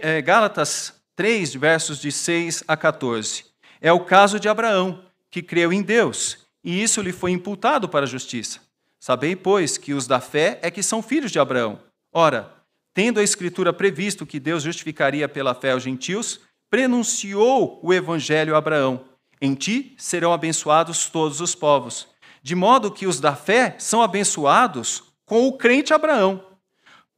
É, 0.00 0.22
Gálatas 0.22 0.94
3, 1.14 1.56
versos 1.56 2.00
de 2.00 2.10
6 2.10 2.64
a 2.66 2.74
14. 2.74 3.44
É 3.82 3.92
o 3.92 4.00
caso 4.00 4.40
de 4.40 4.48
Abraão, 4.48 5.04
que 5.30 5.42
creu 5.42 5.74
em 5.74 5.82
Deus, 5.82 6.38
e 6.64 6.82
isso 6.82 7.02
lhe 7.02 7.12
foi 7.12 7.32
imputado 7.32 7.86
para 7.86 8.04
a 8.04 8.08
justiça. 8.08 8.60
Sabei, 8.98 9.36
pois, 9.36 9.76
que 9.76 9.92
os 9.92 10.06
da 10.06 10.18
fé 10.18 10.58
é 10.62 10.70
que 10.70 10.82
são 10.82 11.02
filhos 11.02 11.30
de 11.30 11.38
Abraão. 11.38 11.78
Ora, 12.10 12.50
tendo 12.94 13.20
a 13.20 13.22
Escritura 13.22 13.74
previsto 13.74 14.24
que 14.24 14.40
Deus 14.40 14.62
justificaria 14.62 15.28
pela 15.28 15.54
fé 15.54 15.76
os 15.76 15.82
gentios, 15.82 16.40
prenunciou 16.70 17.78
o 17.82 17.92
evangelho 17.92 18.54
a 18.54 18.58
Abraão: 18.58 19.04
Em 19.38 19.54
ti 19.54 19.94
serão 19.98 20.32
abençoados 20.32 21.10
todos 21.10 21.42
os 21.42 21.54
povos. 21.54 22.15
De 22.46 22.54
modo 22.54 22.92
que 22.92 23.08
os 23.08 23.18
da 23.18 23.34
fé 23.34 23.74
são 23.76 24.00
abençoados 24.00 25.02
com 25.24 25.48
o 25.48 25.58
crente 25.58 25.92
Abraão. 25.92 26.40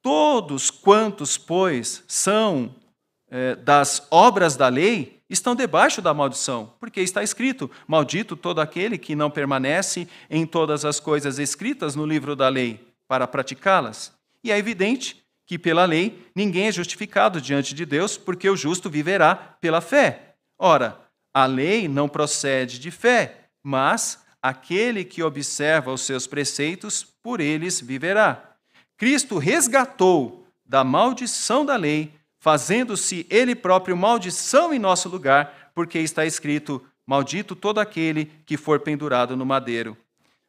Todos 0.00 0.70
quantos, 0.70 1.36
pois, 1.36 2.02
são 2.08 2.74
é, 3.30 3.54
das 3.54 4.06
obras 4.10 4.56
da 4.56 4.68
lei, 4.68 5.20
estão 5.28 5.54
debaixo 5.54 6.00
da 6.00 6.14
maldição, 6.14 6.72
porque 6.80 7.02
está 7.02 7.22
escrito: 7.22 7.70
Maldito 7.86 8.36
todo 8.36 8.58
aquele 8.58 8.96
que 8.96 9.14
não 9.14 9.30
permanece 9.30 10.08
em 10.30 10.46
todas 10.46 10.86
as 10.86 10.98
coisas 10.98 11.38
escritas 11.38 11.94
no 11.94 12.06
livro 12.06 12.34
da 12.34 12.48
lei 12.48 12.80
para 13.06 13.28
praticá-las. 13.28 14.14
E 14.42 14.50
é 14.50 14.56
evidente 14.56 15.22
que 15.44 15.58
pela 15.58 15.84
lei 15.84 16.26
ninguém 16.34 16.68
é 16.68 16.72
justificado 16.72 17.38
diante 17.38 17.74
de 17.74 17.84
Deus, 17.84 18.16
porque 18.16 18.48
o 18.48 18.56
justo 18.56 18.88
viverá 18.88 19.36
pela 19.36 19.82
fé. 19.82 20.36
Ora, 20.58 20.98
a 21.34 21.44
lei 21.44 21.86
não 21.86 22.08
procede 22.08 22.78
de 22.78 22.90
fé, 22.90 23.50
mas 23.62 24.26
aquele 24.48 25.04
que 25.04 25.22
observa 25.22 25.92
os 25.92 26.02
seus 26.02 26.26
preceitos, 26.26 27.04
por 27.22 27.40
eles 27.40 27.80
viverá. 27.80 28.56
Cristo 28.96 29.38
resgatou 29.38 30.46
da 30.64 30.82
maldição 30.82 31.64
da 31.64 31.76
lei, 31.76 32.12
fazendo-se 32.40 33.26
ele 33.30 33.54
próprio 33.54 33.96
maldição 33.96 34.72
em 34.72 34.78
nosso 34.78 35.08
lugar, 35.08 35.72
porque 35.74 35.98
está 35.98 36.26
escrito: 36.26 36.84
Maldito 37.06 37.54
todo 37.54 37.78
aquele 37.78 38.26
que 38.44 38.56
for 38.56 38.80
pendurado 38.80 39.36
no 39.36 39.46
madeiro, 39.46 39.96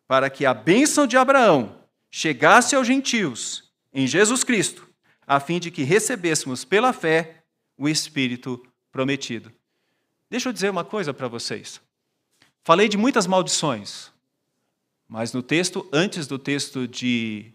para 0.07 0.29
que 0.29 0.45
a 0.45 0.53
bênção 0.53 1.05
de 1.05 1.17
Abraão 1.17 1.77
chegasse 2.12 2.75
aos 2.75 2.88
gentios 2.88 3.71
em 3.93 4.07
Jesus 4.07 4.43
Cristo 4.43 4.89
a 5.29 5.39
fim 5.39 5.59
de 5.59 5.69
que 5.69 5.83
recebêssemos 5.83 6.65
pela 6.65 6.91
fé 6.91 7.43
o 7.77 7.88
Espírito 7.88 8.59
prometido. 8.91 9.51
Deixa 10.27 10.49
eu 10.49 10.53
dizer 10.53 10.71
uma 10.71 10.83
coisa 10.83 11.13
para 11.13 11.27
vocês. 11.27 11.79
Falei 12.69 12.88
de 12.88 12.97
muitas 12.97 13.25
maldições, 13.25 14.12
mas 15.08 15.34
no 15.34 15.41
texto, 15.41 15.89
antes 15.91 16.27
do 16.27 16.38
texto 16.38 16.88
de 16.88 17.51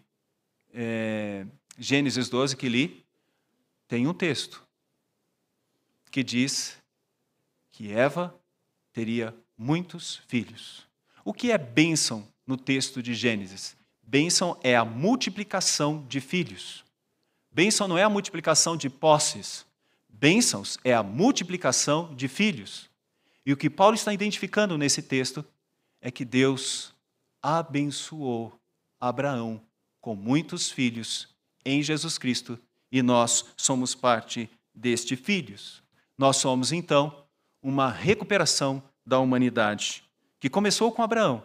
é, 0.73 1.45
Gênesis 1.77 2.27
12 2.27 2.57
que 2.57 2.67
li, 2.67 3.05
tem 3.87 4.07
um 4.07 4.13
texto 4.13 4.61
que 6.11 6.21
diz 6.21 6.77
que 7.71 7.93
Eva 7.93 8.35
teria 8.91 9.33
muitos 9.57 10.17
filhos. 10.27 10.85
O 11.23 11.33
que 11.33 11.49
é 11.49 11.57
bênção 11.57 12.27
no 12.45 12.57
texto 12.57 13.01
de 13.01 13.13
Gênesis? 13.13 13.77
Bênção 14.03 14.59
é 14.61 14.75
a 14.75 14.83
multiplicação 14.83 16.05
de 16.09 16.19
filhos. 16.19 16.83
Bênção 17.49 17.87
não 17.87 17.97
é 17.97 18.03
a 18.03 18.09
multiplicação 18.09 18.75
de 18.75 18.89
posses. 18.89 19.65
Bênçãos 20.09 20.77
é 20.83 20.93
a 20.93 21.01
multiplicação 21.01 22.13
de 22.13 22.27
filhos. 22.27 22.93
E 23.45 23.53
o 23.53 23.57
que 23.57 23.69
Paulo 23.69 23.95
está 23.95 24.11
identificando 24.11 24.77
nesse 24.77 25.01
texto 25.01 25.45
é 26.01 26.09
que 26.09 26.25
Deus 26.25 26.93
abençoou 27.41 28.59
Abraão 28.99 29.61
com 30.01 30.15
muitos 30.15 30.71
filhos 30.71 31.29
em 31.63 31.81
Jesus 31.83 32.17
Cristo 32.17 32.59
e 32.91 33.01
nós 33.01 33.45
somos 33.55 33.93
parte 33.93 34.49
destes 34.73 35.19
filhos. 35.19 35.83
Nós 36.17 36.37
somos, 36.37 36.71
então, 36.71 37.25
uma 37.61 37.89
recuperação 37.89 38.81
da 39.05 39.19
humanidade 39.19 40.03
que 40.39 40.49
começou 40.49 40.91
com 40.91 41.03
Abraão 41.03 41.43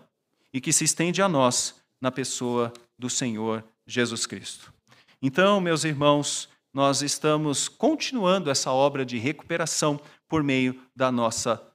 e 0.52 0.60
que 0.60 0.72
se 0.72 0.84
estende 0.84 1.22
a 1.22 1.28
nós 1.28 1.74
na 2.00 2.10
pessoa 2.10 2.72
do 2.98 3.10
Senhor 3.10 3.64
Jesus 3.86 4.26
Cristo. 4.26 4.72
Então, 5.20 5.60
meus 5.60 5.84
irmãos, 5.84 6.48
nós 6.72 7.02
estamos 7.02 7.68
continuando 7.68 8.50
essa 8.50 8.70
obra 8.72 9.04
de 9.04 9.18
recuperação 9.18 10.00
por 10.28 10.42
meio 10.42 10.80
da 10.94 11.10
nossa 11.10 11.69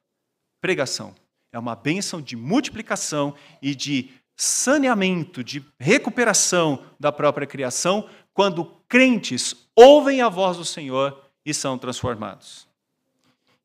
pregação. 0.65 1.13
É 1.51 1.59
uma 1.59 1.75
bênção 1.75 2.19
de 2.19 2.35
multiplicação 2.35 3.35
e 3.61 3.75
de 3.75 4.09
saneamento, 4.35 5.43
de 5.43 5.63
recuperação 5.79 6.83
da 6.99 7.11
própria 7.11 7.45
criação, 7.45 8.09
quando 8.33 8.65
crentes 8.87 9.55
ouvem 9.75 10.23
a 10.23 10.27
voz 10.27 10.57
do 10.57 10.65
Senhor 10.65 11.21
e 11.45 11.53
são 11.53 11.77
transformados. 11.77 12.67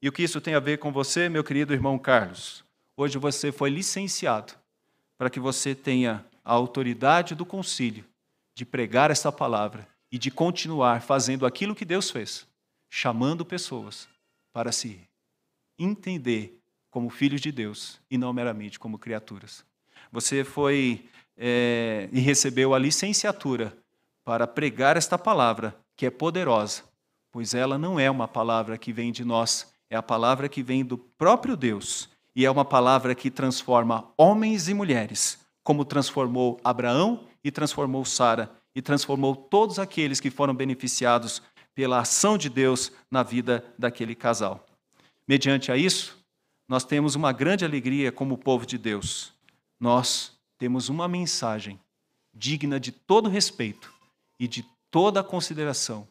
E 0.02 0.10
o 0.10 0.12
que 0.12 0.22
isso 0.22 0.42
tem 0.42 0.54
a 0.54 0.60
ver 0.60 0.76
com 0.76 0.92
você, 0.92 1.26
meu 1.30 1.42
querido 1.42 1.72
irmão 1.72 1.98
Carlos? 1.98 2.62
Hoje 2.94 3.16
você 3.16 3.50
foi 3.50 3.70
licenciado 3.70 4.52
para 5.16 5.30
que 5.30 5.40
você 5.40 5.74
tenha 5.74 6.22
a 6.44 6.52
autoridade 6.52 7.34
do 7.34 7.46
concílio 7.46 8.04
de 8.54 8.66
pregar 8.66 9.10
essa 9.10 9.32
palavra 9.32 9.88
e 10.12 10.18
de 10.18 10.30
continuar 10.30 11.00
fazendo 11.00 11.46
aquilo 11.46 11.74
que 11.74 11.86
Deus 11.86 12.10
fez, 12.10 12.46
chamando 12.90 13.42
pessoas 13.42 14.06
para 14.52 14.70
se 14.70 15.00
entender 15.78 16.59
como 16.90 17.08
filhos 17.08 17.40
de 17.40 17.52
Deus 17.52 18.00
e 18.10 18.18
não 18.18 18.32
meramente 18.32 18.78
como 18.78 18.98
criaturas. 18.98 19.64
Você 20.12 20.44
foi 20.44 21.08
é, 21.36 22.08
e 22.12 22.20
recebeu 22.20 22.74
a 22.74 22.78
licenciatura 22.78 23.76
para 24.24 24.46
pregar 24.46 24.96
esta 24.96 25.16
palavra, 25.16 25.74
que 25.96 26.04
é 26.04 26.10
poderosa, 26.10 26.82
pois 27.32 27.54
ela 27.54 27.78
não 27.78 27.98
é 27.98 28.10
uma 28.10 28.28
palavra 28.28 28.76
que 28.76 28.92
vem 28.92 29.12
de 29.12 29.24
nós, 29.24 29.72
é 29.88 29.96
a 29.96 30.02
palavra 30.02 30.48
que 30.48 30.62
vem 30.62 30.84
do 30.84 30.98
próprio 30.98 31.56
Deus 31.56 32.08
e 32.34 32.44
é 32.44 32.50
uma 32.50 32.64
palavra 32.64 33.14
que 33.14 33.30
transforma 33.30 34.08
homens 34.16 34.68
e 34.68 34.74
mulheres, 34.74 35.38
como 35.62 35.84
transformou 35.84 36.60
Abraão 36.62 37.24
e 37.42 37.50
transformou 37.50 38.04
Sara 38.04 38.50
e 38.74 38.82
transformou 38.82 39.34
todos 39.34 39.78
aqueles 39.78 40.20
que 40.20 40.30
foram 40.30 40.54
beneficiados 40.54 41.42
pela 41.74 42.00
ação 42.00 42.36
de 42.36 42.48
Deus 42.48 42.92
na 43.10 43.22
vida 43.22 43.64
daquele 43.78 44.14
casal. 44.14 44.64
Mediante 45.26 45.72
a 45.72 45.76
isso, 45.76 46.19
nós 46.70 46.84
temos 46.84 47.16
uma 47.16 47.32
grande 47.32 47.64
alegria 47.64 48.12
como 48.12 48.38
povo 48.38 48.64
de 48.64 48.78
Deus. 48.78 49.32
Nós 49.80 50.38
temos 50.56 50.88
uma 50.88 51.08
mensagem 51.08 51.80
digna 52.32 52.78
de 52.78 52.92
todo 52.92 53.28
respeito 53.28 53.92
e 54.38 54.46
de 54.46 54.64
toda 54.88 55.24
consideração. 55.24 56.06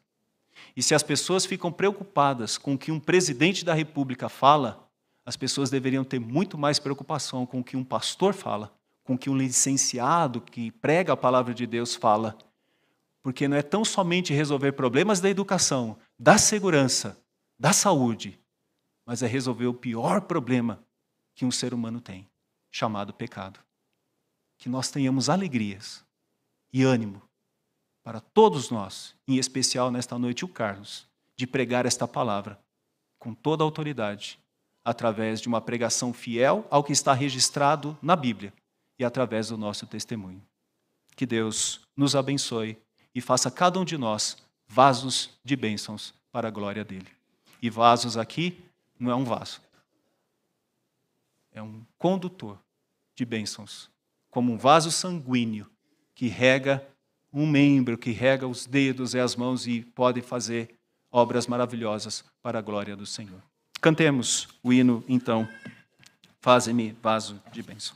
E 0.75 0.83
se 0.83 0.93
as 0.93 1.01
pessoas 1.01 1.45
ficam 1.45 1.71
preocupadas 1.71 2.57
com 2.57 2.73
o 2.73 2.77
que 2.77 2.91
um 2.91 2.99
presidente 2.99 3.63
da 3.63 3.73
República 3.73 4.27
fala, 4.27 4.85
as 5.25 5.37
pessoas 5.37 5.69
deveriam 5.69 6.03
ter 6.03 6.19
muito 6.19 6.57
mais 6.57 6.77
preocupação 6.77 7.45
com 7.45 7.61
o 7.61 7.63
que 7.63 7.77
um 7.77 7.83
pastor 7.83 8.33
fala 8.33 8.77
com 9.05 9.17
que 9.17 9.27
um 9.27 9.35
licenciado 9.35 10.39
que 10.39 10.69
prega 10.69 11.13
a 11.13 11.17
palavra 11.17 11.51
de 11.51 11.65
Deus 11.65 11.95
fala. 11.95 12.37
Porque 13.23 13.47
não 13.47 13.57
é 13.57 13.63
tão 13.63 13.83
somente 13.83 14.33
resolver 14.33 14.73
problemas 14.73 15.19
da 15.19 15.27
educação, 15.27 15.97
da 16.19 16.37
segurança, 16.37 17.17
da 17.57 17.73
saúde, 17.73 18.39
mas 19.09 19.23
é 19.23 19.25
resolver 19.25 19.65
o 19.65 19.73
pior 19.73 20.21
problema 20.21 20.83
que 21.33 21.43
um 21.43 21.49
ser 21.49 21.73
humano 21.73 21.99
tem, 21.99 22.29
chamado 22.69 23.11
pecado. 23.11 23.59
Que 24.55 24.69
nós 24.69 24.91
tenhamos 24.91 25.31
alegrias 25.31 26.05
e 26.71 26.83
ânimo 26.83 27.19
para 28.03 28.19
todos 28.19 28.69
nós, 28.69 29.15
em 29.27 29.39
especial 29.39 29.89
nesta 29.89 30.15
noite 30.19 30.45
o 30.45 30.47
Carlos, 30.47 31.07
de 31.35 31.47
pregar 31.47 31.87
esta 31.87 32.07
palavra 32.07 32.59
com 33.17 33.33
toda 33.33 33.63
a 33.63 33.65
autoridade, 33.65 34.37
através 34.85 35.41
de 35.41 35.47
uma 35.47 35.59
pregação 35.59 36.13
fiel 36.13 36.67
ao 36.69 36.83
que 36.83 36.93
está 36.93 37.11
registrado 37.11 37.97
na 38.03 38.15
Bíblia 38.15 38.53
e 38.99 39.03
através 39.03 39.47
do 39.47 39.57
nosso 39.57 39.87
testemunho. 39.87 40.45
Que 41.15 41.25
Deus 41.25 41.81
nos 41.97 42.15
abençoe 42.15 42.77
e 43.15 43.21
faça 43.21 43.49
cada 43.49 43.79
um 43.79 43.83
de 43.83 43.97
nós 43.97 44.37
vasos 44.67 45.31
de 45.43 45.55
bênçãos 45.55 46.13
para 46.31 46.47
a 46.47 46.51
glória 46.51 46.85
dele. 46.85 47.09
E 47.59 47.71
vasos 47.71 48.15
aqui 48.15 48.68
não 48.99 49.11
é 49.11 49.15
um 49.15 49.23
vaso, 49.23 49.61
é 51.51 51.61
um 51.61 51.85
condutor 51.97 52.59
de 53.15 53.25
bênçãos, 53.25 53.89
como 54.29 54.51
um 54.51 54.57
vaso 54.57 54.91
sanguíneo 54.91 55.69
que 56.13 56.27
rega 56.27 56.85
um 57.31 57.47
membro 57.47 57.97
que 57.97 58.11
rega 58.11 58.47
os 58.47 58.65
dedos 58.65 59.13
e 59.13 59.19
as 59.19 59.35
mãos 59.35 59.67
e 59.67 59.81
pode 59.81 60.21
fazer 60.21 60.75
obras 61.11 61.47
maravilhosas 61.47 62.23
para 62.41 62.59
a 62.59 62.61
glória 62.61 62.95
do 62.95 63.05
Senhor. 63.05 63.41
Cantemos 63.79 64.47
o 64.63 64.73
hino, 64.73 65.03
então, 65.07 65.47
Faze-me 66.41 66.95
vaso 67.01 67.41
de 67.51 67.61
bênção. 67.61 67.95